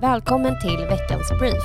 Välkommen 0.00 0.60
till 0.60 0.76
veckans 0.76 1.30
brief. 1.30 1.62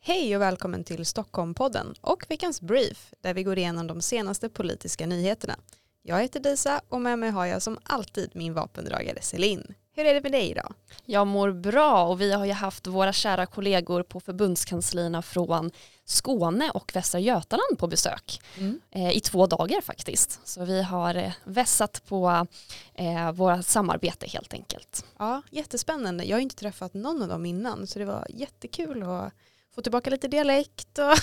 Hej 0.00 0.36
och 0.36 0.42
välkommen 0.42 0.84
till 0.84 1.06
Stockholmpodden 1.06 1.94
och 2.00 2.26
veckans 2.28 2.60
brief 2.60 3.14
där 3.20 3.34
vi 3.34 3.42
går 3.42 3.58
igenom 3.58 3.86
de 3.86 4.00
senaste 4.00 4.48
politiska 4.48 5.06
nyheterna. 5.06 5.56
Jag 6.02 6.22
heter 6.22 6.40
Disa 6.40 6.80
och 6.88 7.00
med 7.00 7.18
mig 7.18 7.30
har 7.30 7.46
jag 7.46 7.62
som 7.62 7.78
alltid 7.82 8.30
min 8.34 8.54
vapendragare 8.54 9.22
Celine. 9.22 9.74
Hur 9.96 10.04
är 10.04 10.14
det 10.14 10.20
med 10.20 10.32
dig 10.32 10.50
idag? 10.50 10.74
Jag 11.04 11.26
mår 11.26 11.52
bra 11.52 12.04
och 12.04 12.20
vi 12.20 12.32
har 12.32 12.44
ju 12.44 12.52
haft 12.52 12.86
våra 12.86 13.12
kära 13.12 13.46
kollegor 13.46 14.02
på 14.02 14.20
förbundskanslierna 14.20 15.22
från 15.22 15.70
Skåne 16.04 16.70
och 16.70 16.90
Västra 16.94 17.20
Götaland 17.20 17.78
på 17.78 17.86
besök 17.86 18.40
mm. 18.58 18.80
eh, 18.90 19.16
i 19.16 19.20
två 19.20 19.46
dagar 19.46 19.80
faktiskt. 19.80 20.40
Så 20.44 20.64
vi 20.64 20.82
har 20.82 21.14
eh, 21.14 21.32
vässat 21.44 22.02
på 22.08 22.46
eh, 22.94 23.32
våra 23.32 23.62
samarbete 23.62 24.26
helt 24.26 24.54
enkelt. 24.54 25.04
Ja, 25.18 25.42
jättespännande. 25.50 26.24
Jag 26.24 26.36
har 26.36 26.42
inte 26.42 26.56
träffat 26.56 26.94
någon 26.94 27.22
av 27.22 27.28
dem 27.28 27.46
innan 27.46 27.86
så 27.86 27.98
det 27.98 28.04
var 28.04 28.26
jättekul 28.30 29.02
att 29.02 29.32
få 29.74 29.82
tillbaka 29.82 30.10
lite 30.10 30.28
dialekt. 30.28 30.98
Och 30.98 31.04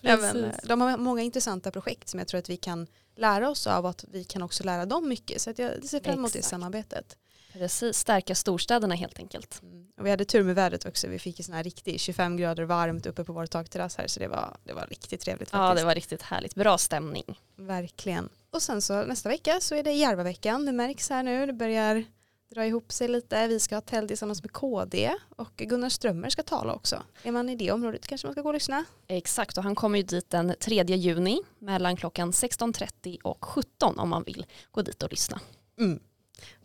ja, 0.00 0.16
men, 0.16 0.52
de 0.62 0.80
har 0.80 0.96
många 0.96 1.22
intressanta 1.22 1.70
projekt 1.70 2.08
som 2.08 2.18
jag 2.18 2.28
tror 2.28 2.38
att 2.38 2.50
vi 2.50 2.56
kan 2.56 2.86
lära 3.16 3.50
oss 3.50 3.66
av 3.66 3.84
och 3.84 3.90
att 3.90 4.04
vi 4.08 4.24
kan 4.24 4.42
också 4.42 4.64
lära 4.64 4.86
dem 4.86 5.08
mycket. 5.08 5.42
Så 5.42 5.50
att 5.50 5.58
jag 5.58 5.84
ser 5.84 6.00
fram 6.00 6.14
emot 6.14 6.32
det 6.32 6.42
samarbetet. 6.42 7.16
Precis, 7.52 7.98
stärka 7.98 8.34
storstäderna 8.34 8.94
helt 8.94 9.18
enkelt. 9.18 9.62
Mm. 9.62 9.86
Och 9.98 10.06
vi 10.06 10.10
hade 10.10 10.24
tur 10.24 10.42
med 10.42 10.54
vädret 10.54 10.86
också. 10.86 11.08
Vi 11.08 11.18
fick 11.18 11.38
ju 11.38 11.42
sån 11.42 11.54
här 11.54 11.64
riktigt 11.64 12.00
25 12.00 12.36
grader 12.36 12.64
varmt 12.64 13.06
uppe 13.06 13.24
på 13.24 13.32
vår 13.32 13.46
takterrass 13.46 13.96
här 13.96 14.06
så 14.06 14.20
det 14.20 14.28
var, 14.28 14.56
det 14.64 14.72
var 14.72 14.86
riktigt 14.86 15.20
trevligt. 15.20 15.50
Faktiskt. 15.50 15.68
Ja 15.68 15.74
det 15.74 15.84
var 15.84 15.94
riktigt 15.94 16.22
härligt, 16.22 16.54
bra 16.54 16.78
stämning. 16.78 17.40
Verkligen. 17.56 18.28
Och 18.50 18.62
sen 18.62 18.82
så 18.82 19.02
nästa 19.02 19.28
vecka 19.28 19.60
så 19.60 19.74
är 19.74 19.82
det 19.82 19.92
Järvaveckan. 19.92 20.66
Det 20.66 20.72
märks 20.72 21.10
här 21.10 21.22
nu, 21.22 21.46
det 21.46 21.52
börjar 21.52 22.04
dra 22.50 22.66
ihop 22.66 22.92
sig 22.92 23.08
lite. 23.08 23.48
Vi 23.48 23.60
ska 23.60 23.76
ha 23.76 23.80
tält 23.80 24.08
tillsammans 24.08 24.42
med 24.42 24.52
KD 24.52 25.14
och 25.36 25.56
Gunnar 25.56 25.88
Strömmer 25.88 26.30
ska 26.30 26.42
tala 26.42 26.74
också. 26.74 27.02
Är 27.22 27.32
man 27.32 27.48
i 27.48 27.56
det 27.56 27.72
området 27.72 28.06
kanske 28.06 28.26
man 28.26 28.32
ska 28.32 28.42
gå 28.42 28.48
och 28.48 28.54
lyssna? 28.54 28.84
Exakt 29.06 29.58
och 29.58 29.64
han 29.64 29.74
kommer 29.74 29.98
ju 29.98 30.04
dit 30.04 30.30
den 30.30 30.54
3 30.60 30.84
juni 30.84 31.40
mellan 31.58 31.96
klockan 31.96 32.30
16.30 32.30 33.18
och 33.22 33.44
17 33.44 33.98
om 33.98 34.08
man 34.08 34.22
vill 34.22 34.46
gå 34.70 34.82
dit 34.82 35.02
och 35.02 35.10
lyssna. 35.10 35.40
Mm. 35.78 36.00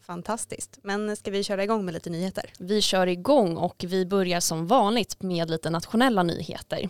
Fantastiskt. 0.01 0.79
Men 0.83 1.15
ska 1.15 1.31
vi 1.31 1.43
köra 1.43 1.63
igång 1.63 1.85
med 1.85 1.93
lite 1.93 2.09
nyheter? 2.09 2.53
Vi 2.59 2.81
kör 2.81 3.07
igång 3.07 3.57
och 3.57 3.85
vi 3.87 4.05
börjar 4.05 4.39
som 4.39 4.67
vanligt 4.67 5.21
med 5.21 5.49
lite 5.49 5.69
nationella 5.69 6.23
nyheter. 6.23 6.89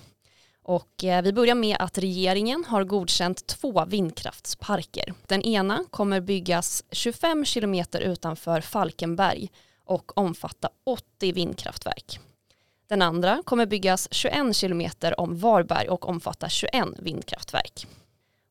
Och 0.64 1.04
eh, 1.04 1.22
vi 1.22 1.34
börjar 1.34 1.56
med 1.56 1.78
att 1.80 1.98
regeringen 1.98 2.66
har 2.66 2.84
godkänt 2.84 3.48
två 3.48 3.86
vindkraftsparker. 3.86 5.14
Den 5.28 5.42
ena 5.42 5.86
kommer 5.90 6.22
byggas 6.22 6.84
25 6.92 7.46
kilometer 7.46 8.02
utanför 8.02 8.62
Falkenberg 8.62 9.50
och 9.86 10.18
omfatta 10.18 10.70
80 10.84 11.32
vindkraftverk. 11.32 12.20
Den 12.88 13.02
andra 13.02 13.42
kommer 13.46 13.66
byggas 13.66 14.08
21 14.12 14.56
kilometer 14.56 15.20
om 15.20 15.38
Varberg 15.38 15.90
och 15.90 16.10
omfatta 16.10 16.50
21 16.50 16.86
vindkraftverk. 17.00 17.88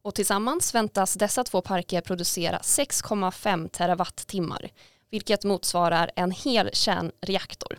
Och 0.02 0.14
tillsammans 0.14 0.74
väntas 0.74 1.14
dessa 1.14 1.44
två 1.44 1.60
parker 1.60 2.00
producera 2.00 2.58
6,5 2.58 3.68
terawattimmar, 3.68 4.70
vilket 5.10 5.44
motsvarar 5.44 6.10
en 6.16 6.30
hel 6.30 6.70
kärnreaktor 6.72 7.78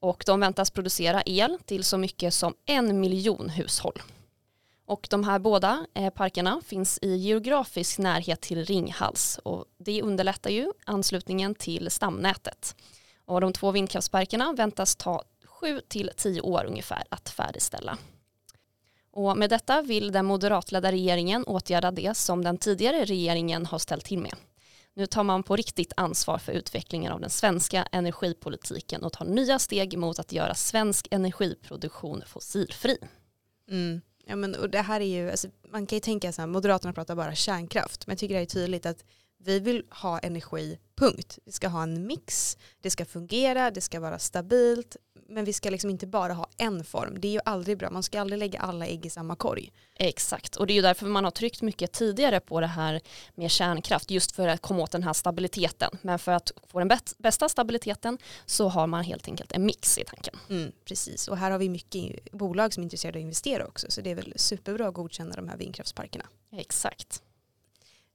och 0.00 0.22
de 0.26 0.40
väntas 0.40 0.70
producera 0.70 1.22
el 1.26 1.58
till 1.64 1.84
så 1.84 1.98
mycket 1.98 2.34
som 2.34 2.54
en 2.66 3.00
miljon 3.00 3.48
hushåll. 3.48 4.02
Och 4.86 5.06
de 5.10 5.24
här 5.24 5.38
båda 5.38 5.86
eh, 5.94 6.10
parkerna 6.10 6.60
finns 6.64 6.98
i 7.02 7.16
geografisk 7.16 7.98
närhet 7.98 8.40
till 8.40 8.64
Ringhals 8.64 9.40
och 9.42 9.64
det 9.78 10.02
underlättar 10.02 10.50
ju 10.50 10.72
anslutningen 10.84 11.54
till 11.54 11.90
stamnätet. 11.90 12.76
Och 13.24 13.40
de 13.40 13.52
två 13.52 13.70
vindkraftsparkerna 13.70 14.52
väntas 14.52 14.96
ta 14.96 15.22
7 15.44 15.80
till 15.88 16.10
10 16.16 16.40
år 16.40 16.64
ungefär 16.64 17.04
att 17.08 17.28
färdigställa. 17.28 17.98
Och 19.12 19.36
med 19.36 19.50
detta 19.50 19.82
vill 19.82 20.12
den 20.12 20.26
moderatledda 20.26 20.92
regeringen 20.92 21.44
åtgärda 21.44 21.90
det 21.90 22.16
som 22.16 22.44
den 22.44 22.58
tidigare 22.58 23.04
regeringen 23.04 23.66
har 23.66 23.78
ställt 23.78 24.04
till 24.04 24.18
med. 24.18 24.34
Nu 24.94 25.06
tar 25.06 25.24
man 25.24 25.42
på 25.42 25.56
riktigt 25.56 25.92
ansvar 25.96 26.38
för 26.38 26.52
utvecklingen 26.52 27.12
av 27.12 27.20
den 27.20 27.30
svenska 27.30 27.82
energipolitiken 27.92 29.02
och 29.02 29.12
tar 29.12 29.24
nya 29.24 29.58
steg 29.58 29.98
mot 29.98 30.18
att 30.18 30.32
göra 30.32 30.54
svensk 30.54 31.08
energiproduktion 31.10 32.22
fossilfri. 32.26 32.98
Mm. 33.70 34.00
Ja, 34.26 34.36
men, 34.36 34.54
och 34.54 34.70
det 34.70 34.80
här 34.80 35.00
är 35.00 35.04
ju, 35.04 35.30
alltså, 35.30 35.48
man 35.68 35.86
kan 35.86 35.96
ju 35.96 36.00
tänka 36.00 36.32
så 36.32 36.42
här, 36.42 36.46
Moderaterna 36.46 36.92
pratar 36.92 37.14
bara 37.14 37.34
kärnkraft, 37.34 38.06
men 38.06 38.12
jag 38.12 38.18
tycker 38.18 38.34
det 38.34 38.40
är 38.40 38.46
tydligt 38.46 38.86
att 38.86 39.04
vi 39.44 39.58
vill 39.58 39.84
ha 39.90 40.18
energi, 40.18 40.78
punkt. 40.96 41.38
Vi 41.44 41.52
ska 41.52 41.68
ha 41.68 41.82
en 41.82 42.06
mix, 42.06 42.58
det 42.80 42.90
ska 42.90 43.04
fungera, 43.04 43.70
det 43.70 43.80
ska 43.80 44.00
vara 44.00 44.18
stabilt, 44.18 44.96
men 45.28 45.44
vi 45.44 45.52
ska 45.52 45.70
liksom 45.70 45.90
inte 45.90 46.06
bara 46.06 46.32
ha 46.32 46.46
en 46.56 46.84
form. 46.84 47.20
Det 47.20 47.28
är 47.28 47.32
ju 47.32 47.40
aldrig 47.44 47.78
bra, 47.78 47.90
man 47.90 48.02
ska 48.02 48.20
aldrig 48.20 48.38
lägga 48.38 48.60
alla 48.60 48.86
ägg 48.86 49.06
i 49.06 49.10
samma 49.10 49.36
korg. 49.36 49.72
Exakt, 49.94 50.56
och 50.56 50.66
det 50.66 50.72
är 50.72 50.74
ju 50.74 50.82
därför 50.82 51.06
man 51.06 51.24
har 51.24 51.30
tryckt 51.30 51.62
mycket 51.62 51.92
tidigare 51.92 52.40
på 52.40 52.60
det 52.60 52.66
här 52.66 53.00
med 53.34 53.50
kärnkraft, 53.50 54.10
just 54.10 54.32
för 54.32 54.48
att 54.48 54.60
komma 54.60 54.82
åt 54.82 54.90
den 54.90 55.02
här 55.02 55.12
stabiliteten. 55.12 55.98
Men 56.02 56.18
för 56.18 56.32
att 56.32 56.52
få 56.68 56.78
den 56.78 56.98
bästa 57.18 57.48
stabiliteten 57.48 58.18
så 58.46 58.68
har 58.68 58.86
man 58.86 59.04
helt 59.04 59.28
enkelt 59.28 59.52
en 59.52 59.66
mix 59.66 59.98
i 59.98 60.04
tanken. 60.04 60.36
Mm, 60.50 60.72
precis, 60.84 61.28
och 61.28 61.36
här 61.36 61.50
har 61.50 61.58
vi 61.58 61.68
mycket 61.68 62.32
bolag 62.32 62.74
som 62.74 62.80
är 62.80 62.84
intresserade 62.84 63.18
av 63.18 63.20
att 63.20 63.22
investera 63.22 63.66
också, 63.66 63.86
så 63.90 64.00
det 64.00 64.10
är 64.10 64.14
väl 64.14 64.32
superbra 64.36 64.88
att 64.88 64.94
godkänna 64.94 65.36
de 65.36 65.48
här 65.48 65.56
vindkraftsparkerna. 65.56 66.24
Exakt. 66.52 67.22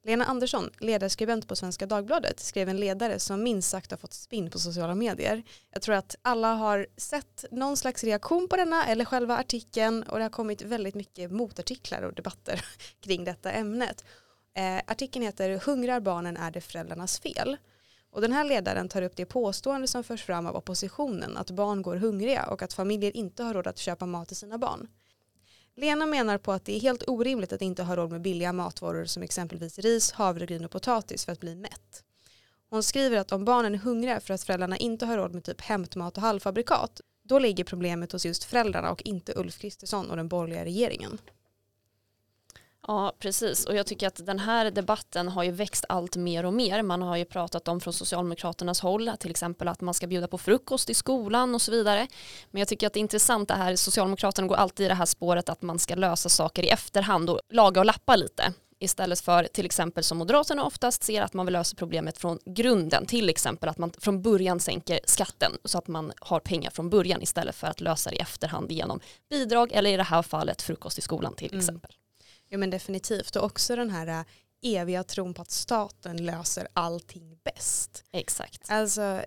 Lena 0.06 0.26
Andersson, 0.26 0.70
ledarskribent 0.80 1.48
på 1.48 1.56
Svenska 1.56 1.86
Dagbladet, 1.86 2.40
skrev 2.40 2.70
en 2.70 2.78
ledare 2.78 3.20
som 3.20 3.44
minst 3.44 3.70
sagt 3.70 3.92
har 3.92 3.98
fått 3.98 4.14
spinn 4.14 4.50
på 4.50 4.60
sociala 4.60 4.96
medier. 4.96 5.44
Jag 5.72 5.82
tror 5.82 5.96
att 5.96 6.16
alla 6.22 6.54
har 6.54 6.88
sett 6.98 7.46
någon 7.52 7.78
slags 7.78 8.04
reaktion 8.04 8.48
på 8.48 8.56
denna 8.56 8.86
eller 8.86 9.06
själva 9.06 9.38
artikeln 9.38 10.04
och 10.04 10.18
det 10.18 10.24
har 10.24 10.30
kommit 10.30 10.62
väldigt 10.62 10.96
mycket 10.96 11.32
motartiklar 11.32 12.02
och 12.02 12.14
debatter 12.14 12.66
kring 13.00 13.24
detta 13.24 13.52
ämnet. 13.52 14.06
Eh, 14.58 14.78
artikeln 14.88 15.26
heter 15.26 15.62
Hungrar 15.66 16.00
barnen 16.00 16.38
är 16.38 16.52
det 16.52 16.62
föräldrarnas 16.62 17.20
fel? 17.20 17.58
Och 18.12 18.22
den 18.22 18.32
här 18.32 18.44
ledaren 18.44 18.90
tar 18.90 19.02
upp 19.02 19.16
det 19.16 19.26
påstående 19.26 19.88
som 19.88 20.04
förs 20.04 20.24
fram 20.24 20.46
av 20.46 20.56
oppositionen 20.56 21.38
att 21.38 21.52
barn 21.52 21.82
går 21.82 21.96
hungriga 21.96 22.46
och 22.46 22.62
att 22.62 22.74
familjer 22.74 23.18
inte 23.18 23.44
har 23.44 23.54
råd 23.54 23.68
att 23.68 23.78
köpa 23.78 24.06
mat 24.06 24.28
till 24.28 24.38
sina 24.38 24.58
barn. 24.58 24.88
Lena 25.78 26.06
menar 26.06 26.38
på 26.38 26.52
att 26.52 26.66
det 26.66 26.76
är 26.76 26.80
helt 26.80 27.04
orimligt 27.08 27.54
att 27.54 27.62
inte 27.62 27.84
ha 27.84 27.96
råd 27.96 28.12
med 28.12 28.22
billiga 28.22 28.54
matvaror 28.54 29.06
som 29.06 29.24
exempelvis 29.24 29.80
ris, 29.80 30.12
havregryn 30.12 30.66
och 30.66 30.72
potatis 30.72 31.26
för 31.26 31.32
att 31.32 31.40
bli 31.40 31.56
mätt. 31.56 32.04
Hon 32.70 32.84
skriver 32.84 33.18
att 33.18 33.32
om 33.32 33.46
barnen 33.46 33.74
är 33.74 33.78
hungriga 33.80 34.20
för 34.20 34.34
att 34.34 34.44
föräldrarna 34.44 34.78
inte 34.78 35.06
har 35.06 35.18
råd 35.18 35.34
med 35.34 35.44
typ 35.44 35.62
hämtmat 35.62 36.18
och 36.18 36.24
halvfabrikat, 36.24 37.02
då 37.24 37.40
ligger 37.40 37.64
problemet 37.64 38.12
hos 38.12 38.26
just 38.26 38.44
föräldrarna 38.44 38.92
och 38.92 39.02
inte 39.06 39.34
Ulf 39.36 39.58
Kristersson 39.58 40.10
och 40.10 40.18
den 40.18 40.28
borgerliga 40.28 40.66
regeringen. 40.66 41.18
Ja, 42.88 43.14
precis. 43.20 43.66
Och 43.66 43.76
jag 43.76 43.86
tycker 43.86 44.08
att 44.08 44.26
den 44.26 44.40
här 44.40 44.72
debatten 44.72 45.28
har 45.28 45.44
ju 45.44 45.52
växt 45.52 45.86
allt 45.90 46.16
mer 46.16 46.46
och 46.46 46.54
mer. 46.54 46.82
Man 46.82 47.02
har 47.02 47.18
ju 47.18 47.26
pratat 47.26 47.68
om 47.68 47.82
från 47.82 47.94
Socialdemokraternas 47.94 48.80
håll, 48.80 49.12
till 49.20 49.32
exempel 49.32 49.68
att 49.68 49.82
man 49.82 49.94
ska 49.94 50.08
bjuda 50.08 50.28
på 50.28 50.38
frukost 50.38 50.90
i 50.90 50.94
skolan 50.94 51.56
och 51.56 51.62
så 51.62 51.72
vidare. 51.72 52.08
Men 52.52 52.60
jag 52.60 52.68
tycker 52.68 52.88
att 52.88 52.94
det 52.94 53.00
är 53.00 53.02
intressant 53.02 53.48
det 53.48 53.54
här, 53.54 53.76
Socialdemokraterna 53.76 54.48
går 54.48 54.56
alltid 54.56 54.86
i 54.86 54.90
det 54.90 54.96
här 54.96 55.06
spåret 55.06 55.50
att 55.50 55.62
man 55.62 55.80
ska 55.80 55.96
lösa 55.96 56.30
saker 56.30 56.64
i 56.64 56.70
efterhand 56.70 57.30
och 57.30 57.40
laga 57.50 57.82
och 57.82 57.86
lappa 57.86 58.16
lite. 58.16 58.54
Istället 58.80 59.20
för 59.20 59.44
till 59.44 59.66
exempel 59.66 60.04
som 60.04 60.18
Moderaterna 60.18 60.66
oftast 60.66 61.04
ser 61.04 61.22
att 61.22 61.34
man 61.34 61.46
vill 61.46 61.54
lösa 61.54 61.76
problemet 61.76 62.18
från 62.18 62.40
grunden. 62.46 63.06
Till 63.06 63.30
exempel 63.30 63.70
att 63.70 63.78
man 63.78 63.92
från 63.98 64.22
början 64.22 64.60
sänker 64.60 65.00
skatten 65.06 65.52
så 65.64 65.78
att 65.78 65.88
man 65.88 66.12
har 66.20 66.40
pengar 66.40 66.72
från 66.72 66.90
början 66.90 67.22
istället 67.22 67.56
för 67.56 67.68
att 67.68 67.82
lösa 67.82 68.10
det 68.10 68.16
i 68.16 68.20
efterhand 68.20 68.72
genom 68.72 69.00
bidrag 69.30 69.72
eller 69.72 69.90
i 69.90 69.98
det 69.98 70.04
här 70.04 70.22
fallet 70.22 70.62
frukost 70.62 70.98
i 70.98 71.02
skolan 71.02 71.36
till 71.36 71.52
mm. 71.52 71.60
exempel. 71.60 71.92
Mm. 71.92 72.05
Jo 72.50 72.60
men 72.60 72.70
definitivt 72.70 73.36
och 73.36 73.44
också 73.44 73.76
den 73.76 73.90
här 73.90 74.08
äh, 74.08 74.26
eviga 74.62 75.04
tron 75.04 75.34
på 75.34 75.42
att 75.42 75.52
staten 75.52 76.26
löser 76.26 76.68
allting 76.74 77.40
bäst. 77.44 78.04
Exakt. 78.12 78.72
Alltså, 78.72 79.22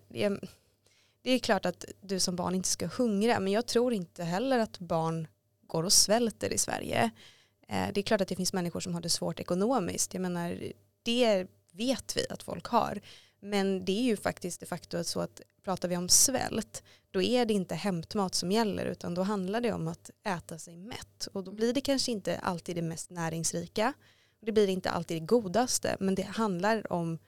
det 1.22 1.30
är 1.30 1.38
klart 1.38 1.66
att 1.66 1.84
du 2.00 2.20
som 2.20 2.36
barn 2.36 2.54
inte 2.54 2.68
ska 2.68 2.86
hungra 2.86 3.40
men 3.40 3.52
jag 3.52 3.66
tror 3.66 3.92
inte 3.92 4.24
heller 4.24 4.58
att 4.58 4.78
barn 4.78 5.26
går 5.66 5.84
och 5.84 5.92
svälter 5.92 6.52
i 6.52 6.58
Sverige. 6.58 7.10
Eh, 7.68 7.88
det 7.94 8.00
är 8.00 8.02
klart 8.02 8.20
att 8.20 8.28
det 8.28 8.36
finns 8.36 8.52
människor 8.52 8.80
som 8.80 8.94
har 8.94 9.00
det 9.00 9.08
svårt 9.08 9.40
ekonomiskt. 9.40 10.14
Jag 10.14 10.20
menar, 10.20 10.72
det 11.02 11.46
vet 11.72 12.16
vi 12.16 12.26
att 12.30 12.42
folk 12.42 12.66
har. 12.66 13.00
Men 13.40 13.84
det 13.84 13.92
är 13.92 14.02
ju 14.02 14.16
faktiskt 14.16 14.60
de 14.60 14.66
facto 14.66 15.04
så 15.04 15.20
att 15.20 15.40
pratar 15.64 15.88
vi 15.88 15.96
om 15.96 16.08
svält 16.08 16.82
då 17.10 17.22
är 17.22 17.46
det 17.46 17.54
inte 17.54 17.74
hämtmat 17.74 18.34
som 18.34 18.52
gäller 18.52 18.86
utan 18.86 19.14
då 19.14 19.22
handlar 19.22 19.60
det 19.60 19.72
om 19.72 19.88
att 19.88 20.10
äta 20.24 20.58
sig 20.58 20.76
mätt. 20.76 21.28
Och 21.32 21.44
då 21.44 21.52
blir 21.52 21.72
det 21.72 21.80
kanske 21.80 22.12
inte 22.12 22.38
alltid 22.38 22.76
det 22.76 22.82
mest 22.82 23.10
näringsrika 23.10 23.94
det 24.40 24.52
blir 24.52 24.68
inte 24.68 24.90
alltid 24.90 25.22
det 25.22 25.26
godaste 25.26 25.96
men 26.00 26.14
det 26.14 26.22
handlar 26.22 26.92
om 26.92 27.18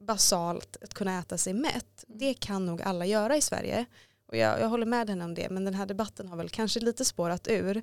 basalt 0.00 0.76
att 0.82 0.94
kunna 0.94 1.18
äta 1.18 1.38
sig 1.38 1.54
mätt. 1.54 2.04
Det 2.06 2.34
kan 2.34 2.66
nog 2.66 2.82
alla 2.82 3.06
göra 3.06 3.36
i 3.36 3.40
Sverige. 3.40 3.86
Och 4.26 4.36
jag, 4.36 4.60
jag 4.60 4.68
håller 4.68 4.86
med 4.86 5.08
henne 5.08 5.24
om 5.24 5.34
det 5.34 5.50
men 5.50 5.64
den 5.64 5.74
här 5.74 5.86
debatten 5.86 6.28
har 6.28 6.36
väl 6.36 6.48
kanske 6.48 6.80
lite 6.80 7.04
spårat 7.04 7.48
ur. 7.48 7.82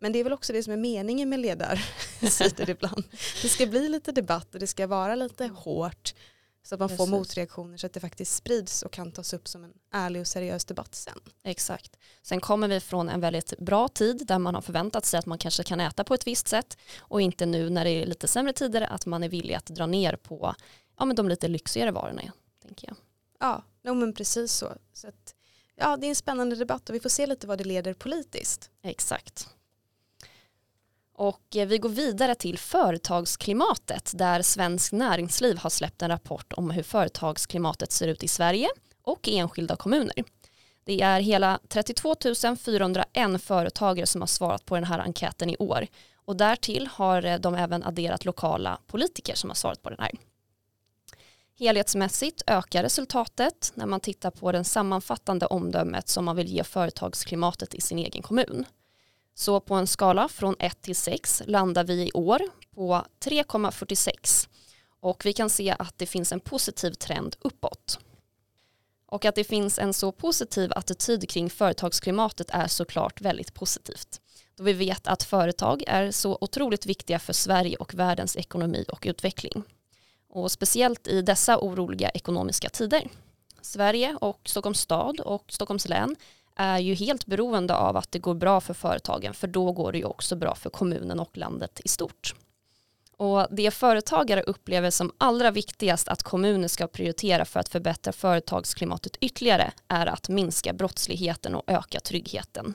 Men 0.00 0.12
det 0.12 0.18
är 0.18 0.24
väl 0.24 0.32
också 0.32 0.52
det 0.52 0.62
som 0.62 0.72
är 0.72 0.76
meningen 0.76 1.28
med 1.28 1.40
ledarsidor 1.40 2.70
ibland. 2.70 3.04
Det 3.42 3.48
ska 3.48 3.66
bli 3.66 3.88
lite 3.88 4.12
debatt 4.12 4.54
och 4.54 4.60
det 4.60 4.66
ska 4.66 4.86
vara 4.86 5.14
lite 5.14 5.46
hårt 5.46 6.14
så 6.66 6.74
att 6.74 6.78
man 6.78 6.88
Precis. 6.88 7.10
får 7.10 7.18
motreaktioner 7.18 7.76
så 7.76 7.86
att 7.86 7.92
det 7.92 8.00
faktiskt 8.00 8.34
sprids 8.34 8.82
och 8.82 8.92
kan 8.92 9.12
tas 9.12 9.32
upp 9.32 9.48
som 9.48 9.64
en 9.64 9.72
ärlig 9.92 10.20
och 10.20 10.26
seriös 10.26 10.64
debatt 10.64 10.94
sen. 10.94 11.20
Exakt. 11.42 11.96
Sen 12.22 12.40
kommer 12.40 12.68
vi 12.68 12.80
från 12.80 13.08
en 13.08 13.20
väldigt 13.20 13.58
bra 13.58 13.88
tid 13.88 14.26
där 14.26 14.38
man 14.38 14.54
har 14.54 14.62
förväntat 14.62 15.04
sig 15.04 15.18
att 15.18 15.26
man 15.26 15.38
kanske 15.38 15.62
kan 15.62 15.80
äta 15.80 16.04
på 16.04 16.14
ett 16.14 16.26
visst 16.26 16.48
sätt 16.48 16.78
och 16.98 17.20
inte 17.20 17.46
nu 17.46 17.70
när 17.70 17.84
det 17.84 17.90
är 17.90 18.06
lite 18.06 18.28
sämre 18.28 18.52
tider 18.52 18.82
att 18.82 19.06
man 19.06 19.22
är 19.22 19.28
villig 19.28 19.54
att 19.54 19.66
dra 19.66 19.86
ner 19.86 20.16
på 20.16 20.54
ja, 20.98 21.04
men 21.04 21.16
de 21.16 21.28
lite 21.28 21.48
lyxigare 21.48 21.90
varorna. 21.90 22.22
Tänker 22.62 22.88
jag. 22.88 22.96
Ja, 23.40 23.62
no, 23.82 23.94
men 23.94 24.12
precis 24.12 24.52
så. 24.52 24.72
så 24.92 25.08
att, 25.08 25.34
ja, 25.76 25.96
det 25.96 26.06
är 26.06 26.08
en 26.08 26.16
spännande 26.16 26.56
debatt 26.56 26.88
och 26.88 26.94
vi 26.94 27.00
får 27.00 27.08
se 27.08 27.26
lite 27.26 27.46
vad 27.46 27.58
det 27.58 27.64
leder 27.64 27.94
politiskt. 27.94 28.70
Exakt. 28.82 29.48
Och 31.18 31.56
eh, 31.56 31.66
vi 31.66 31.78
går 31.78 31.88
vidare 31.88 32.34
till 32.34 32.58
företagsklimatet 32.58 34.12
där 34.14 34.42
Svensk 34.42 34.92
Näringsliv 34.92 35.58
har 35.58 35.70
släppt 35.70 36.02
en 36.02 36.10
rapport 36.10 36.52
om 36.52 36.70
hur 36.70 36.82
företagsklimatet 36.82 37.92
ser 37.92 38.08
ut 38.08 38.22
i 38.22 38.28
Sverige 38.28 38.68
och 39.02 39.28
i 39.28 39.38
enskilda 39.38 39.76
kommuner. 39.76 40.24
Det 40.84 41.02
är 41.02 41.20
hela 41.20 41.58
32 41.68 42.14
401 42.64 43.42
företagare 43.42 44.06
som 44.06 44.22
har 44.22 44.26
svarat 44.26 44.64
på 44.64 44.74
den 44.74 44.84
här 44.84 44.98
enkäten 44.98 45.50
i 45.50 45.56
år 45.56 45.86
och 46.14 46.36
därtill 46.36 46.86
har 46.92 47.24
eh, 47.24 47.38
de 47.38 47.54
även 47.54 47.82
adderat 47.82 48.24
lokala 48.24 48.78
politiker 48.86 49.34
som 49.34 49.50
har 49.50 49.54
svarat 49.54 49.82
på 49.82 49.90
den 49.90 49.98
här. 50.00 50.10
Helhetsmässigt 51.58 52.42
ökar 52.46 52.82
resultatet 52.82 53.72
när 53.74 53.86
man 53.86 54.00
tittar 54.00 54.30
på 54.30 54.52
den 54.52 54.64
sammanfattande 54.64 55.46
omdömet 55.46 56.08
som 56.08 56.24
man 56.24 56.36
vill 56.36 56.48
ge 56.48 56.64
företagsklimatet 56.64 57.74
i 57.74 57.80
sin 57.80 57.98
egen 57.98 58.22
kommun. 58.22 58.64
Så 59.38 59.60
på 59.60 59.74
en 59.74 59.86
skala 59.86 60.28
från 60.28 60.56
1 60.58 60.82
till 60.82 60.96
6 60.96 61.42
landar 61.46 61.84
vi 61.84 62.08
i 62.08 62.12
år 62.12 62.40
på 62.74 63.04
3,46 63.20 64.48
och 65.00 65.26
vi 65.26 65.32
kan 65.32 65.50
se 65.50 65.74
att 65.78 65.98
det 65.98 66.06
finns 66.06 66.32
en 66.32 66.40
positiv 66.40 66.90
trend 66.90 67.36
uppåt. 67.40 67.98
Och 69.06 69.24
att 69.24 69.34
det 69.34 69.44
finns 69.44 69.78
en 69.78 69.94
så 69.94 70.12
positiv 70.12 70.72
attityd 70.76 71.28
kring 71.30 71.50
företagsklimatet 71.50 72.50
är 72.50 72.66
såklart 72.66 73.20
väldigt 73.20 73.54
positivt. 73.54 74.20
Då 74.56 74.64
vi 74.64 74.72
vet 74.72 75.06
att 75.06 75.22
företag 75.22 75.84
är 75.86 76.10
så 76.10 76.38
otroligt 76.40 76.86
viktiga 76.86 77.18
för 77.18 77.32
Sverige 77.32 77.76
och 77.76 77.94
världens 77.94 78.36
ekonomi 78.36 78.84
och 78.88 79.04
utveckling. 79.06 79.62
Och 80.28 80.52
speciellt 80.52 81.06
i 81.06 81.22
dessa 81.22 81.58
oroliga 81.58 82.08
ekonomiska 82.08 82.68
tider. 82.68 83.08
Sverige 83.60 84.16
och 84.20 84.40
Stockholms 84.44 84.80
stad 84.80 85.20
och 85.20 85.44
Stockholms 85.48 85.88
län 85.88 86.16
är 86.56 86.78
ju 86.78 86.94
helt 86.94 87.26
beroende 87.26 87.74
av 87.74 87.96
att 87.96 88.12
det 88.12 88.18
går 88.18 88.34
bra 88.34 88.60
för 88.60 88.74
företagen 88.74 89.34
för 89.34 89.46
då 89.46 89.72
går 89.72 89.92
det 89.92 89.98
ju 89.98 90.04
också 90.04 90.36
bra 90.36 90.54
för 90.54 90.70
kommunen 90.70 91.20
och 91.20 91.36
landet 91.36 91.80
i 91.84 91.88
stort. 91.88 92.34
Och 93.16 93.46
det 93.50 93.70
företagare 93.70 94.42
upplever 94.42 94.90
som 94.90 95.12
allra 95.18 95.50
viktigast 95.50 96.08
att 96.08 96.22
kommuner 96.22 96.68
ska 96.68 96.86
prioritera 96.86 97.44
för 97.44 97.60
att 97.60 97.68
förbättra 97.68 98.12
företagsklimatet 98.12 99.16
ytterligare 99.16 99.72
är 99.88 100.06
att 100.06 100.28
minska 100.28 100.72
brottsligheten 100.72 101.54
och 101.54 101.64
öka 101.66 102.00
tryggheten. 102.00 102.74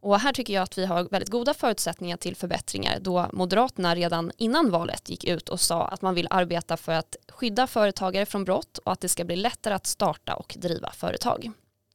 Och 0.00 0.20
här 0.20 0.32
tycker 0.32 0.54
jag 0.54 0.62
att 0.62 0.78
vi 0.78 0.86
har 0.86 1.04
väldigt 1.04 1.30
goda 1.30 1.54
förutsättningar 1.54 2.16
till 2.16 2.36
förbättringar 2.36 2.98
då 3.00 3.26
Moderaterna 3.32 3.94
redan 3.94 4.32
innan 4.36 4.70
valet 4.70 5.08
gick 5.08 5.24
ut 5.24 5.48
och 5.48 5.60
sa 5.60 5.84
att 5.84 6.02
man 6.02 6.14
vill 6.14 6.26
arbeta 6.30 6.76
för 6.76 6.92
att 6.92 7.16
skydda 7.28 7.66
företagare 7.66 8.26
från 8.26 8.44
brott 8.44 8.78
och 8.78 8.92
att 8.92 9.00
det 9.00 9.08
ska 9.08 9.24
bli 9.24 9.36
lättare 9.36 9.74
att 9.74 9.86
starta 9.86 10.34
och 10.34 10.54
driva 10.58 10.90
företag. 10.90 11.52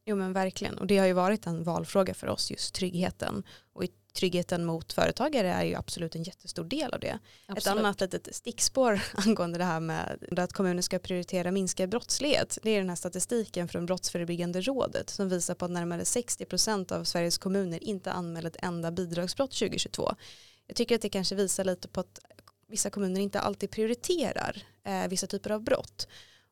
Jo 0.08 0.16
men 0.16 0.32
verkligen 0.32 0.78
och 0.78 0.86
det 0.86 0.98
har 0.98 1.06
ju 1.06 1.12
varit 1.12 1.46
en 1.46 1.64
valfråga 1.64 2.14
för 2.14 2.26
oss 2.26 2.50
just 2.50 2.74
tryggheten 2.74 3.42
och 3.72 3.84
tryggheten 4.14 4.64
mot 4.64 4.92
företagare 4.92 5.52
är 5.52 5.64
ju 5.64 5.74
absolut 5.74 6.14
en 6.14 6.22
jättestor 6.22 6.64
del 6.64 6.94
av 6.94 7.00
det. 7.00 7.18
Absolut. 7.46 7.76
Ett 7.76 7.84
annat 7.84 8.00
litet 8.00 8.34
stickspår 8.34 9.00
angående 9.14 9.58
det 9.58 9.64
här 9.64 9.80
med 9.80 10.18
att 10.38 10.52
kommuner 10.52 10.82
ska 10.82 10.98
prioritera 10.98 11.50
minskad 11.50 11.88
brottslighet 11.88 12.58
det 12.62 12.70
är 12.70 12.78
den 12.78 12.88
här 12.88 12.96
statistiken 12.96 13.68
från 13.68 13.86
Brottsförebyggande 13.86 14.60
rådet 14.60 15.10
som 15.10 15.28
visar 15.28 15.54
på 15.54 15.64
att 15.64 15.70
närmare 15.70 16.02
60% 16.02 16.92
av 16.92 17.04
Sveriges 17.04 17.38
kommuner 17.38 17.84
inte 17.84 18.12
anmäler 18.12 18.48
ett 18.48 18.56
enda 18.62 18.90
bidragsbrott 18.90 19.50
2022. 19.50 20.14
Jag 20.66 20.76
tycker 20.76 20.94
att 20.94 21.02
det 21.02 21.08
kanske 21.08 21.34
visar 21.34 21.64
lite 21.64 21.88
på 21.88 22.00
att 22.00 22.18
vissa 22.68 22.90
kommuner 22.90 23.20
inte 23.20 23.40
alltid 23.40 23.70
prioriterar 23.70 24.62
eh, 24.84 25.08
vissa 25.08 25.26
typer 25.26 25.50
av 25.50 25.62
brott. 25.62 26.08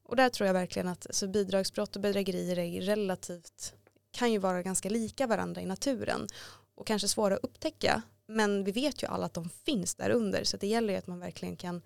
Och 0.09 0.17
där 0.17 0.29
tror 0.29 0.47
jag 0.47 0.55
verkligen 0.55 0.89
att 0.89 1.07
alltså, 1.07 1.29
bidragsbrott 1.29 1.97
och 1.97 2.03
bedrägerier 2.03 2.59
är 2.59 2.81
relativt 2.81 3.75
kan 4.11 4.33
ju 4.33 4.39
vara 4.39 4.63
ganska 4.63 4.89
lika 4.89 5.27
varandra 5.27 5.61
i 5.61 5.67
naturen 5.67 6.29
och 6.75 6.87
kanske 6.87 7.09
svåra 7.09 7.35
att 7.35 7.45
upptäcka 7.45 8.03
men 8.27 8.65
vi 8.65 8.73
vet 8.73 9.03
ju 9.03 9.07
alla 9.07 9.27
att 9.27 9.35
de 9.35 9.49
finns 9.49 9.95
där 9.95 10.11
under 10.11 10.45
så 10.45 10.57
det 10.57 10.67
gäller 10.67 10.93
ju 10.93 10.99
att 10.99 11.07
man 11.07 11.21
verkligen 11.21 11.57
kan 11.57 11.83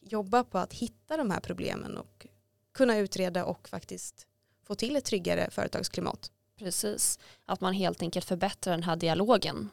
jobba 0.00 0.44
på 0.44 0.58
att 0.58 0.72
hitta 0.72 1.16
de 1.16 1.30
här 1.30 1.40
problemen 1.40 1.96
och 1.96 2.26
kunna 2.72 2.98
utreda 2.98 3.44
och 3.44 3.68
faktiskt 3.68 4.26
få 4.66 4.74
till 4.74 4.96
ett 4.96 5.04
tryggare 5.04 5.50
företagsklimat. 5.50 6.30
Precis, 6.58 7.18
att 7.44 7.60
man 7.60 7.74
helt 7.74 8.02
enkelt 8.02 8.24
förbättrar 8.24 8.72
den 8.72 8.82
här 8.82 8.96
dialogen. 8.96 9.68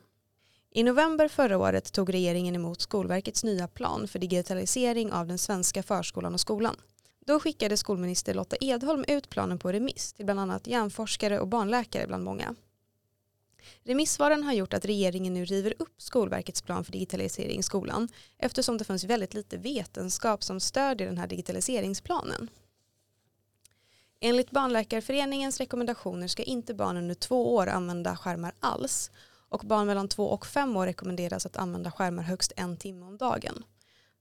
I 0.71 0.83
november 0.83 1.27
förra 1.27 1.57
året 1.57 1.91
tog 1.91 2.13
regeringen 2.13 2.55
emot 2.55 2.81
Skolverkets 2.81 3.43
nya 3.43 3.67
plan 3.67 4.07
för 4.07 4.19
digitalisering 4.19 5.11
av 5.11 5.27
den 5.27 5.37
svenska 5.37 5.83
förskolan 5.83 6.33
och 6.33 6.39
skolan. 6.39 6.75
Då 7.27 7.39
skickade 7.39 7.77
skolminister 7.77 8.33
Lotta 8.33 8.55
Edholm 8.61 9.05
ut 9.07 9.29
planen 9.29 9.59
på 9.59 9.71
remiss 9.71 10.13
till 10.13 10.25
bland 10.25 10.39
annat 10.39 10.67
hjärnforskare 10.67 11.39
och 11.39 11.47
barnläkare 11.47 12.07
bland 12.07 12.23
många. 12.23 12.55
Remissvaren 13.83 14.43
har 14.43 14.53
gjort 14.53 14.73
att 14.73 14.85
regeringen 14.85 15.33
nu 15.33 15.45
river 15.45 15.73
upp 15.79 16.01
Skolverkets 16.01 16.61
plan 16.61 16.85
för 16.85 16.91
digitalisering 16.91 17.59
i 17.59 17.63
skolan 17.63 18.07
eftersom 18.37 18.77
det 18.77 18.83
finns 18.83 19.03
väldigt 19.03 19.33
lite 19.33 19.57
vetenskap 19.57 20.43
som 20.43 20.59
stödjer 20.59 21.07
den 21.07 21.17
här 21.17 21.27
digitaliseringsplanen. 21.27 22.49
Enligt 24.19 24.51
Barnläkarföreningens 24.51 25.59
rekommendationer 25.59 26.27
ska 26.27 26.43
inte 26.43 26.73
barn 26.73 26.97
under 26.97 27.15
två 27.15 27.55
år 27.55 27.67
använda 27.67 28.17
skärmar 28.17 28.53
alls 28.59 29.11
och 29.49 29.61
barn 29.65 29.87
mellan 29.87 30.07
två 30.07 30.27
och 30.29 30.45
fem 30.45 30.77
år 30.77 30.85
rekommenderas 30.85 31.45
att 31.45 31.57
använda 31.57 31.91
skärmar 31.91 32.23
högst 32.23 32.51
en 32.55 32.77
timme 32.77 33.05
om 33.05 33.17
dagen. 33.17 33.63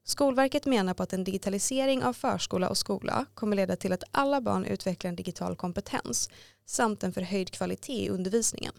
Skolverket 0.08 0.66
menar 0.66 0.94
på 0.94 1.02
att 1.02 1.12
en 1.12 1.24
digitalisering 1.24 2.04
av 2.04 2.12
förskola 2.12 2.68
och 2.68 2.78
skola 2.78 3.26
kommer 3.34 3.56
leda 3.56 3.76
till 3.76 3.92
att 3.92 4.04
alla 4.10 4.40
barn 4.40 4.64
utvecklar 4.64 5.08
en 5.08 5.16
digital 5.16 5.56
kompetens 5.56 6.30
samt 6.66 7.02
en 7.02 7.12
förhöjd 7.12 7.50
kvalitet 7.50 8.04
i 8.04 8.08
undervisningen. 8.08 8.72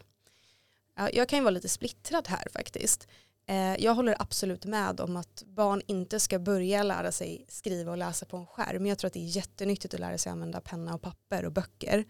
Jag 1.13 1.29
kan 1.29 1.39
ju 1.39 1.43
vara 1.43 1.51
lite 1.51 1.69
splittrad 1.69 2.27
här 2.27 2.47
faktiskt. 2.53 3.07
Eh, 3.47 3.75
jag 3.75 3.95
håller 3.95 4.21
absolut 4.21 4.65
med 4.65 4.99
om 4.99 5.17
att 5.17 5.43
barn 5.45 5.81
inte 5.87 6.19
ska 6.19 6.39
börja 6.39 6.83
lära 6.83 7.11
sig 7.11 7.45
skriva 7.49 7.91
och 7.91 7.97
läsa 7.97 8.25
på 8.25 8.37
en 8.37 8.45
skärm. 8.45 8.85
Jag 8.85 8.97
tror 8.97 9.07
att 9.07 9.13
det 9.13 9.19
är 9.19 9.35
jättenyttigt 9.35 9.93
att 9.93 9.99
lära 9.99 10.17
sig 10.17 10.31
använda 10.31 10.61
penna 10.61 10.95
och 10.95 11.01
papper 11.01 11.45
och 11.45 11.51
böcker. 11.51 12.05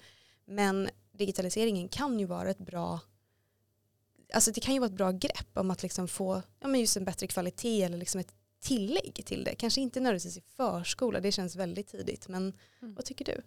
Men 0.46 0.90
digitaliseringen 1.12 1.90
kan 1.90 2.20
ju 2.20 2.26
vara 2.26 2.50
ett 2.50 2.58
bra 2.58 3.00
Alltså 4.34 4.52
det 4.52 4.62
kan 4.62 4.74
ju 4.74 4.80
vara 4.80 4.90
ett 4.90 4.98
bra 4.98 5.12
grepp 5.12 5.58
om 5.58 5.72
att 5.72 5.84
liksom 5.84 6.08
få 6.08 6.42
ja, 6.60 6.68
men 6.68 6.80
just 6.80 6.98
en 6.98 7.06
bättre 7.06 7.28
kvalitet 7.28 7.84
eller 7.84 7.98
liksom 7.98 8.22
ett 8.22 8.34
tillägg 8.60 9.22
till 9.26 9.44
det. 9.44 9.56
Kanske 9.56 9.82
inte 9.82 10.00
nödvändigtvis 10.00 10.38
i 10.38 10.42
förskola, 10.58 11.20
det 11.20 11.32
känns 11.32 11.56
väldigt 11.56 11.88
tidigt. 11.88 12.28
Men 12.28 12.54
mm. 12.82 12.96
vad 12.96 13.06
tycker 13.06 13.26
du? 13.26 13.42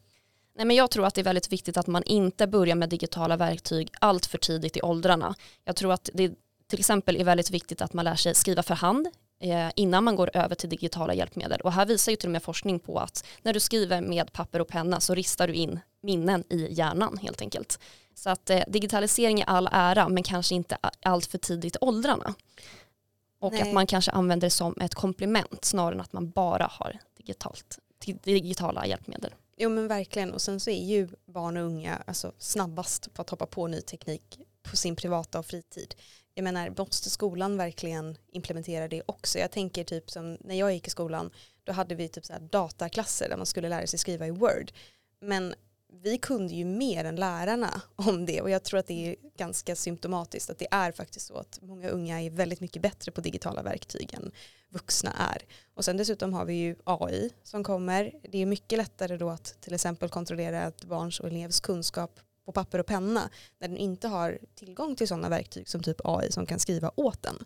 Nej, 0.54 0.66
men 0.66 0.76
jag 0.76 0.90
tror 0.90 1.06
att 1.06 1.14
det 1.14 1.20
är 1.20 1.24
väldigt 1.24 1.52
viktigt 1.52 1.76
att 1.76 1.86
man 1.86 2.02
inte 2.02 2.46
börjar 2.46 2.74
med 2.74 2.88
digitala 2.88 3.36
verktyg 3.36 3.90
allt 4.00 4.26
för 4.26 4.38
tidigt 4.38 4.76
i 4.76 4.82
åldrarna. 4.82 5.34
Jag 5.64 5.76
tror 5.76 5.92
att 5.92 6.10
det 6.14 6.34
till 6.66 6.78
exempel 6.78 7.16
är 7.16 7.24
väldigt 7.24 7.50
viktigt 7.50 7.82
att 7.82 7.92
man 7.92 8.04
lär 8.04 8.14
sig 8.14 8.34
skriva 8.34 8.62
för 8.62 8.74
hand 8.74 9.08
eh, 9.40 9.68
innan 9.76 10.04
man 10.04 10.16
går 10.16 10.30
över 10.36 10.54
till 10.54 10.68
digitala 10.68 11.14
hjälpmedel. 11.14 11.60
Och 11.60 11.72
här 11.72 11.86
visar 11.86 12.12
ju 12.12 12.16
till 12.16 12.28
och 12.28 12.32
med 12.32 12.42
forskning 12.42 12.78
på 12.78 12.98
att 12.98 13.24
när 13.42 13.52
du 13.52 13.60
skriver 13.60 14.00
med 14.00 14.32
papper 14.32 14.60
och 14.60 14.68
penna 14.68 15.00
så 15.00 15.14
ristar 15.14 15.48
du 15.48 15.54
in 15.54 15.80
minnen 16.02 16.44
i 16.48 16.74
hjärnan 16.74 17.18
helt 17.18 17.40
enkelt. 17.40 17.78
Så 18.14 18.30
att 18.30 18.50
eh, 18.50 18.62
digitalisering 18.68 19.40
är 19.40 19.46
all 19.46 19.68
ära 19.72 20.08
men 20.08 20.22
kanske 20.22 20.54
inte 20.54 20.78
allt 21.02 21.26
för 21.26 21.38
tidigt 21.38 21.76
i 21.76 21.78
åldrarna. 21.80 22.34
Och 23.40 23.52
Nej. 23.52 23.62
att 23.62 23.72
man 23.72 23.86
kanske 23.86 24.10
använder 24.10 24.46
det 24.46 24.50
som 24.50 24.74
ett 24.80 24.94
komplement 24.94 25.64
snarare 25.64 25.94
än 25.94 26.00
att 26.00 26.12
man 26.12 26.30
bara 26.30 26.68
har 26.70 26.98
digitalt, 27.16 27.78
digitala 28.22 28.86
hjälpmedel. 28.86 29.34
Jo 29.56 29.70
men 29.70 29.88
verkligen 29.88 30.32
och 30.32 30.42
sen 30.42 30.60
så 30.60 30.70
är 30.70 30.84
ju 30.84 31.08
barn 31.26 31.56
och 31.56 31.62
unga 31.62 32.02
alltså, 32.06 32.32
snabbast 32.38 33.14
på 33.14 33.22
att 33.22 33.30
hoppa 33.30 33.46
på 33.46 33.66
ny 33.66 33.80
teknik 33.80 34.40
på 34.62 34.76
sin 34.76 34.96
privata 34.96 35.38
och 35.38 35.46
fritid. 35.46 35.94
Jag 36.34 36.44
menar 36.44 36.74
måste 36.78 37.10
skolan 37.10 37.56
verkligen 37.56 38.16
implementera 38.32 38.88
det 38.88 39.02
också? 39.06 39.38
Jag 39.38 39.50
tänker 39.50 39.84
typ 39.84 40.10
som 40.10 40.38
när 40.40 40.54
jag 40.54 40.72
gick 40.72 40.86
i 40.86 40.90
skolan 40.90 41.30
då 41.64 41.72
hade 41.72 41.94
vi 41.94 42.08
typ 42.08 42.26
så 42.26 42.32
dataklasser 42.50 43.28
där 43.28 43.36
man 43.36 43.46
skulle 43.46 43.68
lära 43.68 43.86
sig 43.86 43.98
skriva 43.98 44.26
i 44.26 44.30
Word. 44.30 44.72
Men 45.20 45.54
vi 45.92 46.18
kunde 46.18 46.54
ju 46.54 46.64
mer 46.64 47.04
än 47.04 47.16
lärarna 47.16 47.82
om 47.96 48.26
det 48.26 48.40
och 48.40 48.50
jag 48.50 48.62
tror 48.62 48.80
att 48.80 48.86
det 48.86 49.06
är 49.08 49.16
ganska 49.36 49.76
symptomatiskt 49.76 50.50
att 50.50 50.58
det 50.58 50.68
är 50.70 50.92
faktiskt 50.92 51.26
så 51.26 51.34
att 51.34 51.58
många 51.62 51.88
unga 51.88 52.22
är 52.22 52.30
väldigt 52.30 52.60
mycket 52.60 52.82
bättre 52.82 53.12
på 53.12 53.20
digitala 53.20 53.62
verktyg 53.62 54.14
än 54.14 54.32
vuxna 54.68 55.12
är. 55.12 55.42
Och 55.74 55.84
sen 55.84 55.96
dessutom 55.96 56.34
har 56.34 56.44
vi 56.44 56.54
ju 56.54 56.76
AI 56.84 57.30
som 57.42 57.64
kommer. 57.64 58.12
Det 58.22 58.38
är 58.38 58.46
mycket 58.46 58.78
lättare 58.78 59.16
då 59.16 59.30
att 59.30 59.60
till 59.60 59.74
exempel 59.74 60.08
kontrollera 60.08 60.62
ett 60.62 60.84
barns 60.84 61.20
och 61.20 61.28
elevs 61.28 61.60
kunskap 61.60 62.20
på 62.44 62.52
papper 62.52 62.78
och 62.78 62.86
penna 62.86 63.30
när 63.58 63.68
den 63.68 63.76
inte 63.76 64.08
har 64.08 64.38
tillgång 64.54 64.96
till 64.96 65.08
sådana 65.08 65.28
verktyg 65.28 65.68
som 65.68 65.82
typ 65.82 66.00
AI 66.04 66.32
som 66.32 66.46
kan 66.46 66.58
skriva 66.58 66.90
åt 66.96 67.22
den. 67.22 67.44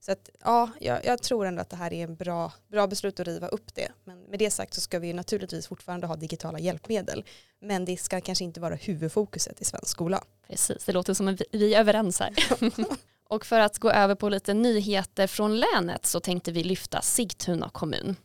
Så 0.00 0.12
att, 0.12 0.30
ja, 0.44 0.70
jag, 0.80 1.04
jag, 1.04 1.22
tror 1.22 1.46
ändå 1.46 1.62
att 1.62 1.70
det 1.70 1.76
här 1.76 1.92
är 1.92 2.04
en 2.04 2.16
bra, 2.16 2.52
bra 2.68 2.86
beslut 2.86 3.20
att 3.20 3.26
riva 3.26 3.48
upp 3.48 3.74
det. 3.74 3.88
Men 4.04 4.22
med 4.22 4.38
det 4.38 4.50
sagt 4.50 4.74
så 4.74 4.80
ska 4.80 4.98
vi 4.98 5.12
naturligtvis 5.12 5.66
fortfarande 5.66 6.06
ha 6.06 6.16
digitala 6.16 6.58
hjälpmedel. 6.58 7.24
Men 7.60 7.84
det 7.84 7.96
ska 7.96 8.20
kanske 8.20 8.44
inte 8.44 8.60
vara 8.60 8.74
huvudfokuset 8.74 9.60
i 9.60 9.64
svensk 9.64 9.88
skola. 9.88 10.24
Precis, 10.48 10.84
det 10.84 10.92
låter 10.92 11.14
som 11.14 11.28
att 11.28 11.42
vi 11.52 11.74
är 11.74 11.80
överens 11.80 12.20
här. 12.20 12.34
Och 13.28 13.46
för 13.46 13.60
att 13.60 13.78
gå 13.78 13.90
över 13.90 14.14
på 14.14 14.28
lite 14.28 14.54
nyheter 14.54 15.26
från 15.26 15.56
länet 15.56 16.06
så 16.06 16.20
tänkte 16.20 16.52
vi 16.52 16.64
lyfta 16.64 17.02
Sigtuna 17.02 17.68
kommun. 17.68 18.16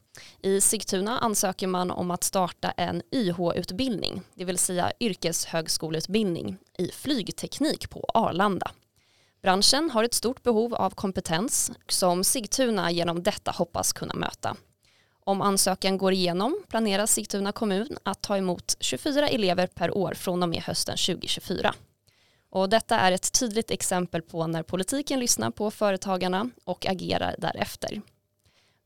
I 0.42 0.62
Sigtuna 0.62 1.20
ansöker 1.20 1.68
man 1.68 1.92
om 1.92 2.12
att 2.12 2.24
starta 2.24 2.72
en 2.72 3.02
YH-utbildning, 3.12 4.22
det 4.36 4.46
vill 4.46 4.58
säga 4.58 4.92
yrkeshögskoleutbildning 5.00 6.58
i 6.78 6.92
flygteknik 6.92 7.90
på 7.90 8.06
Arlanda. 8.14 8.72
Branschen 9.42 9.90
har 9.90 10.04
ett 10.04 10.14
stort 10.14 10.44
behov 10.44 10.76
av 10.76 10.90
kompetens 10.90 11.72
som 11.88 12.24
Sigtuna 12.24 12.92
genom 12.92 13.24
detta 13.24 13.52
hoppas 13.52 13.94
kunna 13.94 14.14
möta. 14.14 14.56
Om 15.24 15.42
ansökan 15.42 15.98
går 15.98 16.14
igenom 16.14 16.64
planerar 16.68 17.06
Sigtuna 17.06 17.52
kommun 17.52 17.98
att 18.04 18.22
ta 18.22 18.38
emot 18.38 18.76
24 18.80 19.28
elever 19.28 19.68
per 19.68 19.98
år 19.98 20.14
från 20.14 20.44
och 20.44 20.50
med 20.50 20.64
hösten 20.64 20.98
2024. 20.98 21.74
Och 22.50 22.70
detta 22.70 23.00
är 23.00 23.12
ett 23.12 23.40
tydligt 23.40 23.72
exempel 23.72 24.22
på 24.22 24.48
när 24.48 24.64
politiken 24.64 25.20
lyssnar 25.20 25.52
på 25.52 25.72
företagarna 25.72 26.50
och 26.64 26.86
agerar 26.86 27.36
därefter. 27.38 28.02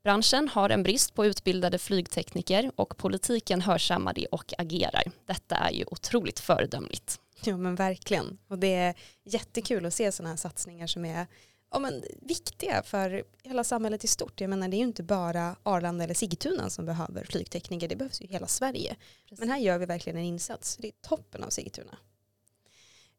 Branschen 0.03 0.49
har 0.49 0.69
en 0.69 0.83
brist 0.83 1.13
på 1.13 1.25
utbildade 1.25 1.77
flygtekniker 1.77 2.71
och 2.75 2.97
politiken 2.97 3.61
hörsammar 3.61 4.13
det 4.13 4.25
och 4.25 4.53
agerar. 4.57 5.03
Detta 5.25 5.55
är 5.55 5.71
ju 5.71 5.85
otroligt 5.87 6.39
föredömligt. 6.39 7.19
Ja 7.43 7.57
men 7.57 7.75
verkligen. 7.75 8.37
Och 8.47 8.59
det 8.59 8.75
är 8.75 8.95
jättekul 9.23 9.85
att 9.85 9.93
se 9.93 10.11
sådana 10.11 10.29
här 10.29 10.37
satsningar 10.37 10.87
som 10.87 11.05
är 11.05 11.27
ja, 11.71 11.79
men, 11.79 12.03
viktiga 12.21 12.83
för 12.83 13.23
hela 13.43 13.63
samhället 13.63 14.03
i 14.03 14.07
stort. 14.07 14.41
Jag 14.41 14.49
menar 14.49 14.67
det 14.67 14.75
är 14.75 14.79
ju 14.79 14.83
inte 14.83 15.03
bara 15.03 15.55
Arlanda 15.63 16.03
eller 16.03 16.13
Sigtuna 16.13 16.69
som 16.69 16.85
behöver 16.85 17.23
flygtekniker, 17.23 17.87
det 17.87 17.95
behövs 17.95 18.21
ju 18.21 18.27
hela 18.27 18.47
Sverige. 18.47 18.95
Precis. 19.23 19.39
Men 19.39 19.49
här 19.49 19.57
gör 19.57 19.77
vi 19.77 19.85
verkligen 19.85 20.17
en 20.17 20.25
insats. 20.25 20.77
Det 20.77 20.87
är 20.87 20.93
toppen 21.01 21.43
av 21.43 21.49
Sigtuna. 21.49 21.97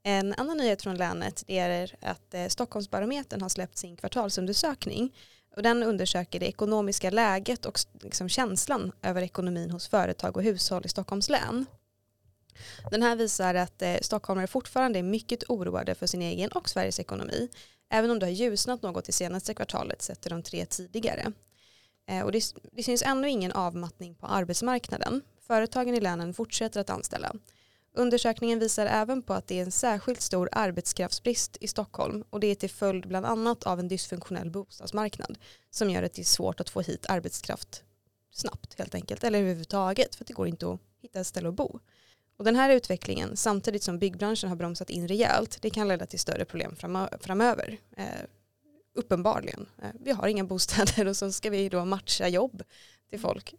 En 0.02 0.34
annan 0.34 0.56
nyhet 0.56 0.82
från 0.82 0.96
länet 0.96 1.44
är 1.46 1.96
att 2.00 2.34
eh, 2.34 2.46
Stockholmsbarometern 2.46 3.42
har 3.42 3.48
släppt 3.48 3.78
sin 3.78 3.96
kvartalsundersökning 3.96 5.14
och 5.56 5.62
den 5.62 5.82
undersöker 5.82 6.40
det 6.40 6.46
ekonomiska 6.46 7.10
läget 7.10 7.66
och 7.66 7.78
liksom 8.00 8.28
känslan 8.28 8.92
över 9.02 9.22
ekonomin 9.22 9.70
hos 9.70 9.88
företag 9.88 10.36
och 10.36 10.42
hushåll 10.42 10.86
i 10.86 10.88
Stockholms 10.88 11.28
län. 11.28 11.66
Den 12.90 13.02
här 13.02 13.16
visar 13.16 13.54
att 13.54 13.82
eh, 13.82 13.96
stockholmare 14.02 14.46
fortfarande 14.46 14.98
är 14.98 15.02
mycket 15.02 15.44
oroade 15.48 15.94
för 15.94 16.06
sin 16.06 16.22
egen 16.22 16.52
och 16.52 16.68
Sveriges 16.68 17.00
ekonomi, 17.00 17.48
även 17.90 18.10
om 18.10 18.18
det 18.18 18.26
har 18.26 18.30
ljusnat 18.30 18.82
något 18.82 19.04
det 19.04 19.12
senaste 19.12 19.54
kvartalet 19.54 20.02
sett 20.02 20.20
till 20.20 20.30
de 20.30 20.42
tre 20.42 20.66
tidigare. 20.66 21.32
Eh, 22.08 22.20
och 22.20 22.32
det, 22.32 22.44
det 22.72 22.82
syns 22.82 23.02
ännu 23.02 23.30
ingen 23.30 23.52
avmattning 23.52 24.14
på 24.14 24.26
arbetsmarknaden. 24.26 25.22
Företagen 25.46 25.94
i 25.94 26.00
länen 26.00 26.34
fortsätter 26.34 26.80
att 26.80 26.90
anställa. 26.90 27.32
Undersökningen 27.98 28.58
visar 28.58 28.86
även 28.86 29.22
på 29.22 29.34
att 29.34 29.46
det 29.46 29.58
är 29.58 29.62
en 29.62 29.72
särskilt 29.72 30.20
stor 30.20 30.48
arbetskraftsbrist 30.52 31.56
i 31.60 31.68
Stockholm 31.68 32.24
och 32.30 32.40
det 32.40 32.46
är 32.46 32.54
till 32.54 32.70
följd 32.70 33.08
bland 33.08 33.26
annat 33.26 33.64
av 33.64 33.80
en 33.80 33.88
dysfunktionell 33.88 34.50
bostadsmarknad 34.50 35.38
som 35.70 35.90
gör 35.90 36.02
att 36.02 36.14
det 36.14 36.22
är 36.22 36.24
svårt 36.24 36.60
att 36.60 36.70
få 36.70 36.80
hit 36.80 37.06
arbetskraft 37.08 37.82
snabbt 38.30 38.78
helt 38.78 38.94
enkelt 38.94 39.24
eller 39.24 39.38
överhuvudtaget 39.38 40.14
för 40.14 40.24
att 40.24 40.28
det 40.28 40.34
går 40.34 40.48
inte 40.48 40.72
att 40.72 40.80
hitta 41.02 41.20
ett 41.20 41.26
ställe 41.26 41.48
att 41.48 41.54
bo. 41.54 41.80
Och 42.36 42.44
den 42.44 42.56
här 42.56 42.70
utvecklingen 42.70 43.36
samtidigt 43.36 43.82
som 43.82 43.98
byggbranschen 43.98 44.48
har 44.48 44.56
bromsat 44.56 44.90
in 44.90 45.08
rejält 45.08 45.58
det 45.62 45.70
kan 45.70 45.88
leda 45.88 46.06
till 46.06 46.18
större 46.18 46.44
problem 46.44 46.76
framöver. 47.20 47.78
Eh, 47.96 48.04
uppenbarligen. 48.94 49.66
Eh, 49.82 49.88
vi 50.00 50.12
har 50.12 50.28
inga 50.28 50.44
bostäder 50.44 51.06
och 51.06 51.16
så 51.16 51.32
ska 51.32 51.50
vi 51.50 51.68
då 51.68 51.84
matcha 51.84 52.28
jobb 52.28 52.62
till 53.10 53.20
folk 53.20 53.54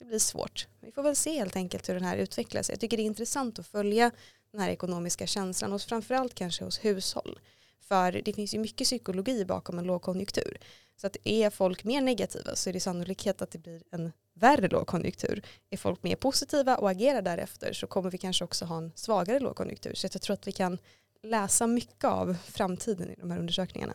det 0.00 0.06
blir 0.06 0.18
svårt. 0.18 0.66
Vi 0.80 0.92
får 0.92 1.02
väl 1.02 1.16
se 1.16 1.38
helt 1.38 1.56
enkelt 1.56 1.88
hur 1.88 1.94
den 1.94 2.04
här 2.04 2.16
utvecklas. 2.16 2.70
Jag 2.70 2.80
tycker 2.80 2.96
det 2.96 3.02
är 3.02 3.04
intressant 3.04 3.58
att 3.58 3.66
följa 3.66 4.10
den 4.52 4.60
här 4.60 4.68
ekonomiska 4.68 5.26
känslan 5.26 5.72
och 5.72 5.82
framförallt 5.82 6.34
kanske 6.34 6.64
hos 6.64 6.84
hushåll. 6.84 7.40
För 7.80 8.12
det 8.12 8.32
finns 8.32 8.54
ju 8.54 8.58
mycket 8.58 8.84
psykologi 8.84 9.44
bakom 9.44 9.78
en 9.78 9.84
lågkonjunktur. 9.84 10.58
Så 10.96 11.06
att 11.06 11.16
är 11.24 11.50
folk 11.50 11.84
mer 11.84 12.00
negativa 12.00 12.56
så 12.56 12.70
är 12.70 12.72
det 12.72 12.80
sannolikhet 12.80 13.42
att 13.42 13.50
det 13.50 13.58
blir 13.58 13.82
en 13.90 14.12
värre 14.40 14.68
lågkonjunktur. 14.68 15.42
Är 15.70 15.76
folk 15.76 16.02
mer 16.02 16.16
positiva 16.16 16.76
och 16.76 16.90
agerar 16.90 17.22
därefter 17.22 17.72
så 17.72 17.86
kommer 17.86 18.10
vi 18.10 18.18
kanske 18.18 18.44
också 18.44 18.64
ha 18.64 18.78
en 18.78 18.92
svagare 18.94 19.38
lågkonjunktur. 19.38 19.94
Så 19.94 20.08
jag 20.12 20.22
tror 20.22 20.34
att 20.34 20.46
vi 20.46 20.52
kan 20.52 20.78
läsa 21.22 21.66
mycket 21.66 22.04
av 22.04 22.36
framtiden 22.44 23.10
i 23.10 23.14
de 23.18 23.30
här 23.30 23.38
undersökningarna. 23.38 23.94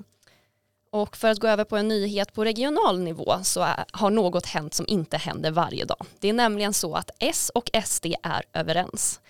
Och 0.91 1.17
för 1.17 1.27
att 1.27 1.39
gå 1.39 1.47
över 1.47 1.63
på 1.63 1.77
en 1.77 1.87
nyhet 1.87 2.33
på 2.33 2.45
regional 2.45 2.99
nivå 2.99 3.39
så 3.43 3.67
har 3.91 4.09
något 4.09 4.45
hänt 4.45 4.73
som 4.73 4.85
inte 4.87 5.17
händer 5.17 5.51
varje 5.51 5.85
dag. 5.85 6.05
Det 6.19 6.29
är 6.29 6.33
nämligen 6.33 6.73
så 6.73 6.95
att 6.95 7.09
S 7.19 7.51
och 7.55 7.69
SD 7.85 8.05
är 8.23 8.43
överens. 8.53 9.21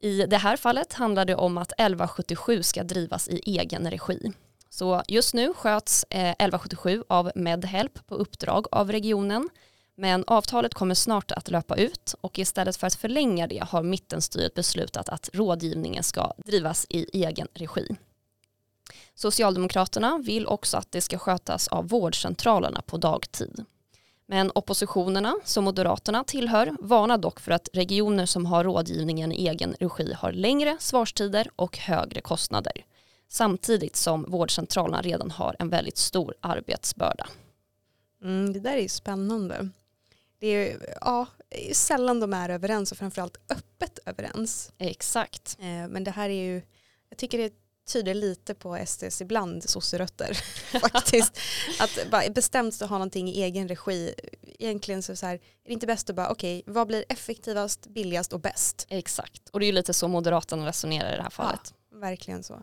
I 0.00 0.26
det 0.26 0.36
här 0.36 0.56
fallet 0.56 0.92
handlar 0.92 1.24
det 1.24 1.34
om 1.34 1.58
att 1.58 1.72
1177 1.72 2.62
ska 2.62 2.82
drivas 2.82 3.28
i 3.28 3.40
egen 3.58 3.90
regi. 3.90 4.32
Så 4.70 5.02
just 5.08 5.34
nu 5.34 5.54
sköts 5.54 6.04
eh, 6.10 6.30
1177 6.30 7.04
av 7.08 7.32
Medhelp 7.34 8.06
på 8.06 8.14
uppdrag 8.14 8.66
av 8.70 8.92
regionen 8.92 9.48
men 10.02 10.24
avtalet 10.26 10.74
kommer 10.74 10.94
snart 10.94 11.32
att 11.32 11.50
löpa 11.50 11.76
ut 11.76 12.14
och 12.20 12.38
istället 12.38 12.76
för 12.76 12.86
att 12.86 12.94
förlänga 12.94 13.46
det 13.46 13.64
har 13.68 13.82
mittenstyret 13.82 14.54
beslutat 14.54 15.08
att 15.08 15.30
rådgivningen 15.32 16.02
ska 16.02 16.32
drivas 16.36 16.86
i 16.88 17.06
egen 17.24 17.48
regi. 17.54 17.96
Socialdemokraterna 19.14 20.18
vill 20.18 20.46
också 20.46 20.76
att 20.76 20.92
det 20.92 21.00
ska 21.00 21.18
skötas 21.18 21.68
av 21.68 21.88
vårdcentralerna 21.88 22.82
på 22.82 22.96
dagtid. 22.96 23.64
Men 24.26 24.52
oppositionerna, 24.54 25.34
som 25.44 25.64
Moderaterna 25.64 26.24
tillhör, 26.24 26.76
varnar 26.80 27.18
dock 27.18 27.40
för 27.40 27.52
att 27.52 27.68
regioner 27.72 28.26
som 28.26 28.46
har 28.46 28.64
rådgivningen 28.64 29.32
i 29.32 29.48
egen 29.48 29.74
regi 29.80 30.12
har 30.12 30.32
längre 30.32 30.76
svarstider 30.80 31.50
och 31.56 31.78
högre 31.78 32.20
kostnader. 32.20 32.84
Samtidigt 33.28 33.96
som 33.96 34.24
vårdcentralerna 34.28 35.02
redan 35.02 35.30
har 35.30 35.56
en 35.58 35.68
väldigt 35.68 35.98
stor 35.98 36.34
arbetsbörda. 36.40 37.26
Mm, 38.22 38.52
det 38.52 38.60
där 38.60 38.76
är 38.76 38.88
spännande. 38.88 39.68
Det 40.42 40.48
är, 40.48 40.96
ja, 41.00 41.26
sällan 41.72 42.20
de 42.20 42.32
är 42.32 42.48
överens 42.48 42.92
och 42.92 42.98
framförallt 42.98 43.36
öppet 43.48 43.98
överens. 44.06 44.72
Exakt. 44.78 45.56
Eh, 45.60 45.88
men 45.88 46.04
det 46.04 46.10
här 46.10 46.28
är 46.30 46.44
ju, 46.44 46.62
jag 47.08 47.18
tycker 47.18 47.38
det 47.38 47.52
tyder 47.92 48.14
lite 48.14 48.54
på 48.54 48.86
SDs 48.86 49.20
ibland 49.20 49.70
sosserötter 49.70 50.34
faktiskt. 50.92 51.38
Att 51.80 52.10
bara 52.10 52.30
bestämt 52.30 52.82
att 52.82 52.90
ha 52.90 52.98
någonting 52.98 53.28
i 53.28 53.42
egen 53.42 53.68
regi. 53.68 54.14
Egentligen 54.58 55.02
så, 55.02 55.16
så 55.16 55.26
här, 55.26 55.34
är 55.34 55.40
det 55.64 55.72
inte 55.72 55.86
bäst 55.86 56.10
att 56.10 56.16
bara 56.16 56.30
okej, 56.30 56.60
okay, 56.60 56.72
vad 56.74 56.86
blir 56.86 57.04
effektivast, 57.08 57.86
billigast 57.86 58.32
och 58.32 58.40
bäst? 58.40 58.86
Exakt, 58.88 59.48
och 59.48 59.60
det 59.60 59.64
är 59.64 59.68
ju 59.68 59.72
lite 59.72 59.94
så 59.94 60.08
Moderaterna 60.08 60.66
resonerar 60.66 61.14
i 61.14 61.16
det 61.16 61.22
här 61.22 61.30
fallet. 61.30 61.74
Ja, 61.90 61.98
verkligen 61.98 62.42
så. 62.42 62.62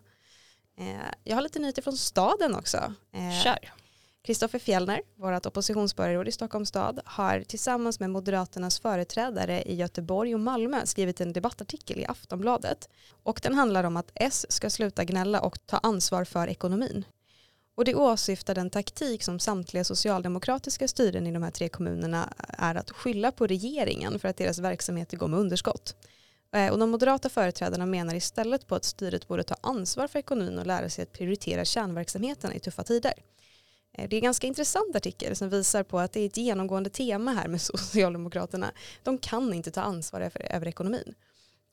Eh, 0.80 1.14
jag 1.24 1.36
har 1.36 1.42
lite 1.42 1.60
nyheter 1.60 1.82
från 1.82 1.98
staden 1.98 2.56
också. 2.56 2.94
Eh, 3.14 3.44
Kör. 3.44 3.74
Kristoffer 4.24 4.60
Fjellner, 4.60 5.02
vårt 5.16 5.46
oppositionsborgarråd 5.46 6.28
i 6.28 6.32
Stockholms 6.32 6.70
stad, 6.70 7.00
har 7.06 7.42
tillsammans 7.42 8.00
med 8.00 8.10
Moderaternas 8.10 8.80
företrädare 8.80 9.62
i 9.62 9.76
Göteborg 9.76 10.34
och 10.34 10.40
Malmö 10.40 10.86
skrivit 10.86 11.22
en 11.22 11.34
debattartikel 11.34 12.00
i 12.00 12.06
Aftonbladet. 12.06 12.90
Och 13.24 13.40
den 13.44 13.54
handlar 13.54 13.84
om 13.84 13.98
att 13.98 14.12
S 14.16 14.46
ska 14.50 14.70
sluta 14.70 15.04
gnälla 15.04 15.42
och 15.42 15.66
ta 15.66 15.78
ansvar 15.78 16.24
för 16.24 16.48
ekonomin. 16.48 17.06
Och 17.76 17.86
det 17.86 17.96
åsyftar 17.96 18.56
den 18.56 18.70
taktik 18.70 19.24
som 19.24 19.40
samtliga 19.40 19.84
socialdemokratiska 19.84 20.88
styren 20.88 21.28
i 21.28 21.32
de 21.32 21.44
här 21.44 21.52
tre 21.52 21.70
kommunerna 21.70 22.34
är 22.48 22.76
att 22.76 22.90
skylla 22.90 23.32
på 23.32 23.48
regeringen 23.48 24.20
för 24.20 24.28
att 24.28 24.38
deras 24.38 24.60
verksamheter 24.60 25.18
går 25.18 25.28
med 25.28 25.40
underskott. 25.40 25.96
Eh, 26.56 26.72
och 26.72 26.80
de 26.80 26.90
moderata 26.90 27.30
företrädarna 27.30 27.86
menar 27.86 28.16
istället 28.16 28.68
på 28.68 28.76
att 28.76 28.86
styret 28.86 29.28
borde 29.28 29.44
ta 29.44 29.56
ansvar 29.62 30.08
för 30.08 30.20
ekonomin 30.20 30.60
och 30.60 30.68
lära 30.68 30.90
sig 30.90 31.04
att 31.04 31.14
prioritera 31.14 31.66
kärnverksamheterna 31.66 32.56
i 32.56 32.60
tuffa 32.60 32.84
tider. 32.84 33.14
Eh, 33.94 34.10
det 34.10 34.16
är 34.16 34.18
en 34.18 34.24
ganska 34.24 34.48
intressant 34.48 34.96
artikel 34.96 35.36
som 35.36 35.50
visar 35.50 35.84
på 35.84 36.00
att 36.00 36.12
det 36.12 36.20
är 36.20 36.26
ett 36.26 36.38
genomgående 36.38 36.90
tema 36.90 37.32
här 37.32 37.48
med 37.48 37.62
Socialdemokraterna. 37.62 38.72
De 39.04 39.18
kan 39.18 39.54
inte 39.54 39.72
ta 39.72 39.82
ansvar 39.82 40.22
över, 40.22 40.56
över 40.56 40.68
ekonomin. 40.68 41.16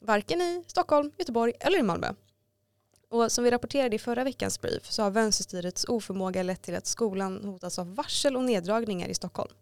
Varken 0.01 0.41
i 0.41 0.65
Stockholm, 0.67 1.13
Göteborg 1.19 1.53
eller 1.61 1.79
i 1.79 1.83
Malmö. 1.83 2.13
Och 3.09 3.33
som 3.33 3.45
vi 3.45 3.51
rapporterade 3.51 3.97
i 3.97 3.99
förra 3.99 4.25
veckans 4.25 4.61
brief 4.61 4.91
så 4.91 5.03
har 5.03 5.11
vänsterstyrets 5.11 5.85
oförmåga 5.85 6.43
lett 6.43 6.63
till 6.63 6.77
att 6.77 6.87
skolan 6.87 7.45
hotas 7.45 7.79
av 7.79 7.95
varsel 7.95 8.37
och 8.37 8.45
neddragningar 8.45 9.09
i 9.09 9.15
Stockholm. 9.15 9.53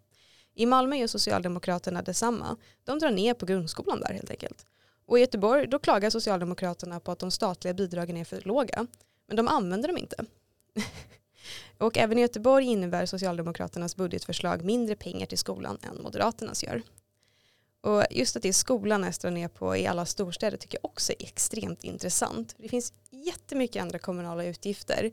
I 0.55 0.65
Malmö 0.65 0.95
gör 0.95 1.07
Socialdemokraterna 1.07 2.01
detsamma. 2.01 2.57
De 2.83 2.99
drar 2.99 3.11
ner 3.11 3.33
på 3.33 3.45
grundskolan 3.45 3.99
där 3.99 4.13
helt 4.13 4.31
enkelt. 4.31 4.65
Och 5.05 5.17
i 5.17 5.21
Göteborg 5.21 5.67
då 5.67 5.79
klagar 5.79 6.09
Socialdemokraterna 6.09 6.99
på 6.99 7.11
att 7.11 7.19
de 7.19 7.31
statliga 7.31 7.73
bidragen 7.73 8.17
är 8.17 8.25
för 8.25 8.41
låga. 8.41 8.87
Men 9.27 9.37
de 9.37 9.47
använder 9.47 9.87
dem 9.87 9.97
inte. 9.97 10.25
Och 11.77 11.97
även 11.97 12.17
i 12.17 12.21
Göteborg 12.21 12.65
innebär 12.65 13.05
Socialdemokraternas 13.05 13.95
budgetförslag 13.95 14.63
mindre 14.63 14.95
pengar 14.95 15.25
till 15.25 15.37
skolan 15.37 15.77
än 15.81 16.01
Moderaternas 16.01 16.63
gör. 16.63 16.81
Och 17.81 18.03
just 18.11 18.35
att 18.35 18.43
det 18.43 18.49
är 18.49 18.53
skolan 18.53 19.03
jag 19.03 19.13
drar 19.13 19.31
ner 19.31 19.47
på 19.47 19.77
i 19.77 19.87
alla 19.87 20.05
storstäder 20.05 20.57
tycker 20.57 20.77
jag 20.81 20.91
också 20.91 21.11
är 21.11 21.23
extremt 21.23 21.83
intressant. 21.83 22.55
Det 22.57 22.69
finns 22.69 22.93
jättemycket 23.11 23.81
andra 23.81 23.99
kommunala 23.99 24.45
utgifter. 24.45 25.11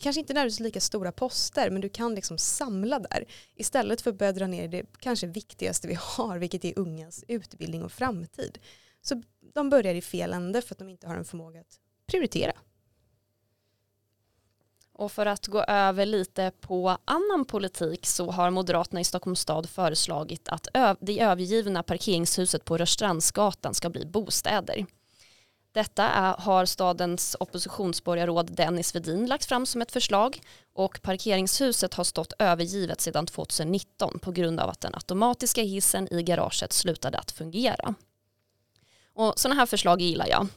Kanske 0.00 0.20
inte 0.20 0.34
nödvändigtvis 0.34 0.64
lika 0.64 0.80
stora 0.80 1.12
poster 1.12 1.70
men 1.70 1.80
du 1.80 1.88
kan 1.88 2.14
liksom 2.14 2.38
samla 2.38 2.98
där. 2.98 3.24
Istället 3.54 4.00
för 4.00 4.10
att 4.10 4.18
börja 4.18 4.32
dra 4.32 4.46
ner 4.46 4.68
det 4.68 4.86
kanske 4.98 5.26
viktigaste 5.26 5.88
vi 5.88 5.98
har 6.00 6.38
vilket 6.38 6.64
är 6.64 6.78
ungas 6.78 7.24
utbildning 7.28 7.84
och 7.84 7.92
framtid. 7.92 8.58
Så 9.02 9.22
de 9.54 9.70
börjar 9.70 9.94
i 9.94 10.02
fel 10.02 10.32
ände 10.32 10.62
för 10.62 10.74
att 10.74 10.78
de 10.78 10.88
inte 10.88 11.06
har 11.06 11.16
en 11.16 11.24
förmåga 11.24 11.60
att 11.60 11.80
prioritera. 12.06 12.52
Och 14.98 15.12
för 15.12 15.26
att 15.26 15.46
gå 15.46 15.62
över 15.62 16.06
lite 16.06 16.52
på 16.60 16.98
annan 17.04 17.44
politik 17.44 18.06
så 18.06 18.30
har 18.30 18.50
Moderaterna 18.50 19.00
i 19.00 19.04
Stockholms 19.04 19.40
stad 19.40 19.68
föreslagit 19.68 20.48
att 20.48 20.68
det 21.00 21.20
övergivna 21.20 21.82
parkeringshuset 21.82 22.64
på 22.64 22.78
Rörstrandsgatan 22.78 23.74
ska 23.74 23.90
bli 23.90 24.06
bostäder. 24.06 24.86
Detta 25.72 26.02
är, 26.02 26.34
har 26.38 26.64
stadens 26.64 27.36
oppositionsborgarråd 27.40 28.56
Dennis 28.56 28.94
Vedin 28.94 29.26
lagt 29.26 29.44
fram 29.44 29.66
som 29.66 29.82
ett 29.82 29.92
förslag 29.92 30.40
och 30.74 31.02
parkeringshuset 31.02 31.94
har 31.94 32.04
stått 32.04 32.32
övergivet 32.38 33.00
sedan 33.00 33.26
2019 33.26 34.18
på 34.18 34.32
grund 34.32 34.60
av 34.60 34.70
att 34.70 34.80
den 34.80 34.94
automatiska 34.94 35.62
hissen 35.62 36.12
i 36.12 36.22
garaget 36.22 36.72
slutade 36.72 37.18
att 37.18 37.30
fungera. 37.30 37.94
Och 39.14 39.38
sådana 39.38 39.60
här 39.60 39.66
förslag 39.66 40.00
gillar 40.00 40.26
jag. 40.28 40.48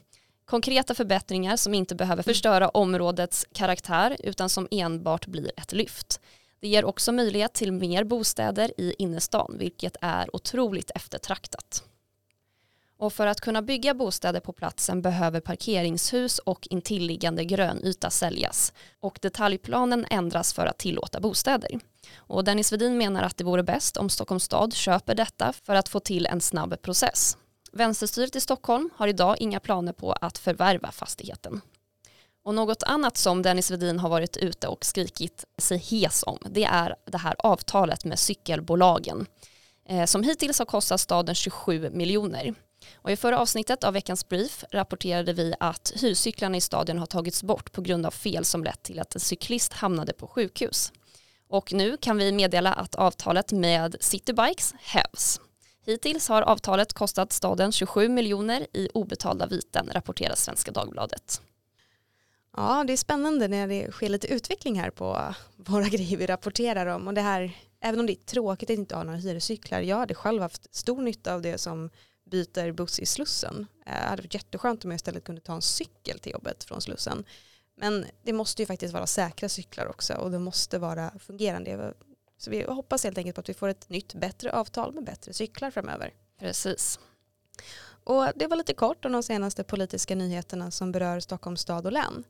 Konkreta 0.49 0.95
förbättringar 0.95 1.55
som 1.55 1.73
inte 1.73 1.95
behöver 1.95 2.23
förstöra 2.23 2.69
områdets 2.69 3.45
karaktär 3.53 4.17
utan 4.23 4.49
som 4.49 4.67
enbart 4.71 5.27
blir 5.27 5.51
ett 5.57 5.71
lyft. 5.71 6.19
Det 6.59 6.67
ger 6.67 6.85
också 6.85 7.11
möjlighet 7.11 7.53
till 7.53 7.71
mer 7.71 8.03
bostäder 8.03 8.71
i 8.77 8.95
innerstan 8.97 9.55
vilket 9.59 9.97
är 10.01 10.35
otroligt 10.35 10.91
eftertraktat. 10.95 11.83
Och 12.97 13.13
för 13.13 13.27
att 13.27 13.41
kunna 13.41 13.61
bygga 13.61 13.93
bostäder 13.93 14.39
på 14.39 14.53
platsen 14.53 15.01
behöver 15.01 15.39
parkeringshus 15.39 16.39
och 16.39 16.67
intilliggande 16.69 17.45
grönyta 17.45 18.09
säljas 18.09 18.73
och 18.99 19.19
detaljplanen 19.21 20.05
ändras 20.09 20.53
för 20.53 20.65
att 20.65 20.77
tillåta 20.77 21.19
bostäder. 21.19 21.79
Och 22.15 22.43
Dennis 22.43 22.73
Vedin 22.73 22.97
menar 22.97 23.23
att 23.23 23.37
det 23.37 23.43
vore 23.43 23.63
bäst 23.63 23.97
om 23.97 24.09
Stockholms 24.09 24.43
stad 24.43 24.73
köper 24.73 25.15
detta 25.15 25.53
för 25.53 25.75
att 25.75 25.89
få 25.89 25.99
till 25.99 26.25
en 26.25 26.41
snabb 26.41 26.81
process. 26.81 27.37
Vänsterstyret 27.71 28.35
i 28.35 28.41
Stockholm 28.41 28.89
har 28.95 29.07
idag 29.07 29.35
inga 29.39 29.59
planer 29.59 29.93
på 29.93 30.11
att 30.11 30.37
förvärva 30.37 30.91
fastigheten. 30.91 31.61
Och 32.43 32.55
något 32.55 32.83
annat 32.83 33.17
som 33.17 33.41
Dennis 33.41 33.71
Vedin 33.71 33.99
har 33.99 34.09
varit 34.09 34.37
ute 34.37 34.67
och 34.67 34.85
skrikit 34.85 35.45
sig 35.57 35.77
hes 35.77 36.23
om 36.27 36.37
det 36.49 36.63
är 36.63 36.95
det 37.05 37.17
här 37.17 37.35
avtalet 37.39 38.05
med 38.05 38.19
cykelbolagen 38.19 39.25
eh, 39.89 40.05
som 40.05 40.23
hittills 40.23 40.59
har 40.59 40.65
kostat 40.65 41.01
staden 41.01 41.35
27 41.35 41.89
miljoner. 41.89 42.53
Och 42.95 43.11
I 43.11 43.15
förra 43.15 43.39
avsnittet 43.39 43.83
av 43.83 43.93
veckans 43.93 44.29
brief 44.29 44.63
rapporterade 44.71 45.33
vi 45.33 45.53
att 45.59 45.91
hyrcyklarna 45.95 46.57
i 46.57 46.61
stadion 46.61 46.97
har 46.97 47.05
tagits 47.05 47.43
bort 47.43 47.71
på 47.71 47.81
grund 47.81 48.05
av 48.05 48.11
fel 48.11 48.45
som 48.45 48.63
lett 48.63 48.83
till 48.83 48.99
att 48.99 49.15
en 49.15 49.21
cyklist 49.21 49.73
hamnade 49.73 50.13
på 50.13 50.27
sjukhus. 50.27 50.91
Och 51.49 51.73
nu 51.73 51.97
kan 51.97 52.17
vi 52.17 52.31
meddela 52.31 52.73
att 52.73 52.95
avtalet 52.95 53.51
med 53.51 53.95
Citybikes 53.99 54.73
hävs. 54.79 55.39
Hittills 55.89 56.29
har 56.29 56.41
avtalet 56.41 56.93
kostat 56.93 57.33
staden 57.33 57.71
27 57.71 58.09
miljoner 58.09 58.67
i 58.73 58.89
obetalda 58.93 59.47
viten, 59.47 59.89
rapporterar 59.91 60.35
Svenska 60.35 60.71
Dagbladet. 60.71 61.41
Ja, 62.57 62.83
det 62.87 62.93
är 62.93 62.97
spännande 62.97 63.47
när 63.47 63.67
det 63.67 63.91
sker 63.91 64.09
lite 64.09 64.27
utveckling 64.27 64.79
här 64.79 64.89
på 64.89 65.33
våra 65.55 65.83
grejer 65.89 66.17
vi 66.17 66.25
rapporterar 66.25 66.85
om. 66.85 67.07
Och 67.07 67.13
det 67.13 67.21
här, 67.21 67.51
även 67.79 67.99
om 67.99 68.05
det 68.05 68.13
är 68.13 68.25
tråkigt 68.25 68.69
att 68.69 68.77
inte 68.77 68.95
ha 68.95 69.03
några 69.03 69.17
hyrescyklar, 69.17 69.81
jag 69.81 69.97
hade 69.97 70.13
själv 70.13 70.41
haft 70.41 70.75
stor 70.75 71.01
nytta 71.01 71.33
av 71.33 71.41
det 71.41 71.57
som 71.57 71.89
byter 72.31 72.71
buss 72.71 72.99
i 72.99 73.05
Slussen. 73.05 73.67
Eh, 73.85 73.93
det 73.93 74.09
hade 74.09 74.21
varit 74.21 74.33
jätteskönt 74.33 74.85
om 74.85 74.91
jag 74.91 74.95
istället 74.95 75.23
kunde 75.23 75.41
ta 75.41 75.53
en 75.53 75.61
cykel 75.61 76.19
till 76.19 76.31
jobbet 76.31 76.63
från 76.63 76.81
Slussen. 76.81 77.23
Men 77.77 78.05
det 78.23 78.33
måste 78.33 78.61
ju 78.61 78.65
faktiskt 78.65 78.93
vara 78.93 79.07
säkra 79.07 79.49
cyklar 79.49 79.85
också 79.85 80.13
och 80.13 80.31
det 80.31 80.39
måste 80.39 80.79
vara 80.79 81.11
fungerande. 81.19 81.93
Så 82.39 82.51
vi 82.51 82.63
hoppas 82.63 83.03
helt 83.03 83.17
enkelt 83.17 83.35
på 83.35 83.41
att 83.41 83.49
vi 83.49 83.53
får 83.53 83.67
ett 83.67 83.89
nytt 83.89 84.13
bättre 84.13 84.51
avtal 84.51 84.93
med 84.93 85.03
bättre 85.03 85.33
cyklar 85.33 85.71
framöver. 85.71 86.13
Precis. 86.39 86.99
Och 88.03 88.25
det 88.35 88.47
var 88.47 88.57
lite 88.57 88.73
kort 88.73 89.05
om 89.05 89.11
de 89.11 89.23
senaste 89.23 89.63
politiska 89.63 90.15
nyheterna 90.15 90.71
som 90.71 90.91
berör 90.91 91.19
Stockholms 91.19 91.61
stad 91.61 91.85
och 91.85 91.91
län. 91.91 92.23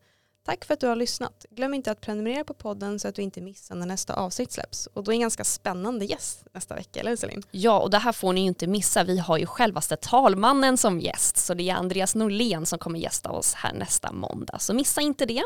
Tack 0.46 0.66
för 0.66 0.74
att 0.74 0.80
du 0.80 0.88
har 0.88 0.96
lyssnat. 0.96 1.46
Glöm 1.50 1.74
inte 1.74 1.92
att 1.92 2.02
prenumerera 2.02 2.44
på 2.44 2.54
podden 2.54 3.00
så 3.00 3.08
att 3.08 3.16
du 3.16 3.22
inte 3.22 3.42
missar 3.42 3.76
när 3.76 3.86
nästa 3.86 4.14
avsnitt 4.14 4.52
släpps. 4.52 4.88
Och 4.88 5.04
då 5.04 5.12
är 5.12 5.14
en 5.14 5.22
ganska 5.22 5.44
spännande 5.44 6.06
gäst 6.06 6.44
nästa 6.54 6.76
vecka, 6.76 7.00
eller 7.00 7.16
Celine? 7.16 7.44
Ja, 7.52 7.80
och 7.80 7.90
det 7.90 7.98
här 7.98 8.12
får 8.12 8.34
ni 8.34 8.42
ju 8.42 8.48
inte 8.48 8.68
missa. 8.68 9.04
Vi 9.04 9.18
har 9.18 9.38
ju 9.38 9.46
självaste 9.46 9.96
talmannen 9.96 10.78
som 10.78 11.00
gäst. 11.00 11.38
Så 11.38 11.54
det 11.54 11.70
är 11.70 11.76
Andreas 11.76 12.16
Norlén 12.16 12.66
som 12.66 12.80
kommer 12.80 13.00
gästa 13.00 13.32
oss 13.32 13.54
här 13.54 13.74
nästa 13.74 14.12
måndag. 14.12 14.60
Så 14.60 14.74
missa 14.74 15.02
inte 15.02 15.26
det. 15.26 15.44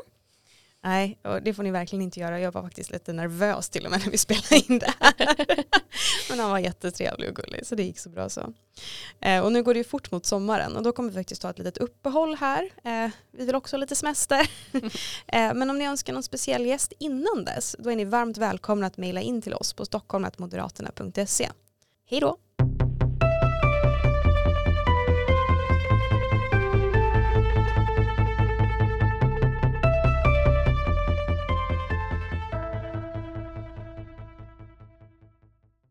Nej, 0.85 1.19
och 1.21 1.41
det 1.41 1.53
får 1.53 1.63
ni 1.63 1.71
verkligen 1.71 2.01
inte 2.01 2.19
göra. 2.19 2.39
Jag 2.39 2.51
var 2.51 2.61
faktiskt 2.61 2.91
lite 2.91 3.13
nervös 3.13 3.69
till 3.69 3.85
och 3.85 3.91
med 3.91 3.99
när 3.99 4.11
vi 4.11 4.17
spelade 4.27 4.55
in 4.55 4.79
det 4.79 4.93
här. 4.99 5.45
Men 6.29 6.39
han 6.39 6.49
var 6.49 6.59
jättetrevlig 6.59 7.29
och 7.29 7.35
gullig 7.35 7.65
så 7.65 7.75
det 7.75 7.83
gick 7.83 7.99
så 7.99 8.09
bra 8.09 8.29
så. 8.29 8.53
Eh, 9.19 9.43
och 9.43 9.51
nu 9.51 9.63
går 9.63 9.73
det 9.73 9.77
ju 9.77 9.83
fort 9.83 10.11
mot 10.11 10.25
sommaren 10.25 10.75
och 10.75 10.83
då 10.83 10.91
kommer 10.91 11.09
vi 11.09 11.15
faktiskt 11.15 11.41
ta 11.41 11.49
ett 11.49 11.57
litet 11.57 11.77
uppehåll 11.77 12.35
här. 12.35 12.69
Eh, 12.83 13.11
vi 13.31 13.45
vill 13.45 13.55
också 13.55 13.75
ha 13.75 13.79
lite 13.79 13.95
semester. 13.95 14.49
eh, 15.27 15.53
men 15.53 15.69
om 15.69 15.77
ni 15.77 15.85
önskar 15.85 16.13
någon 16.13 16.23
speciell 16.23 16.65
gäst 16.65 16.93
innan 16.99 17.45
dess 17.45 17.75
då 17.79 17.91
är 17.91 17.95
ni 17.95 18.05
varmt 18.05 18.37
välkomna 18.37 18.87
att 18.87 18.97
mejla 18.97 19.21
in 19.21 19.41
till 19.41 19.53
oss 19.53 19.73
på 19.73 19.85
stockholmmoderaterna.se. 19.85 21.49
Hej 22.09 22.19
då! 22.19 22.37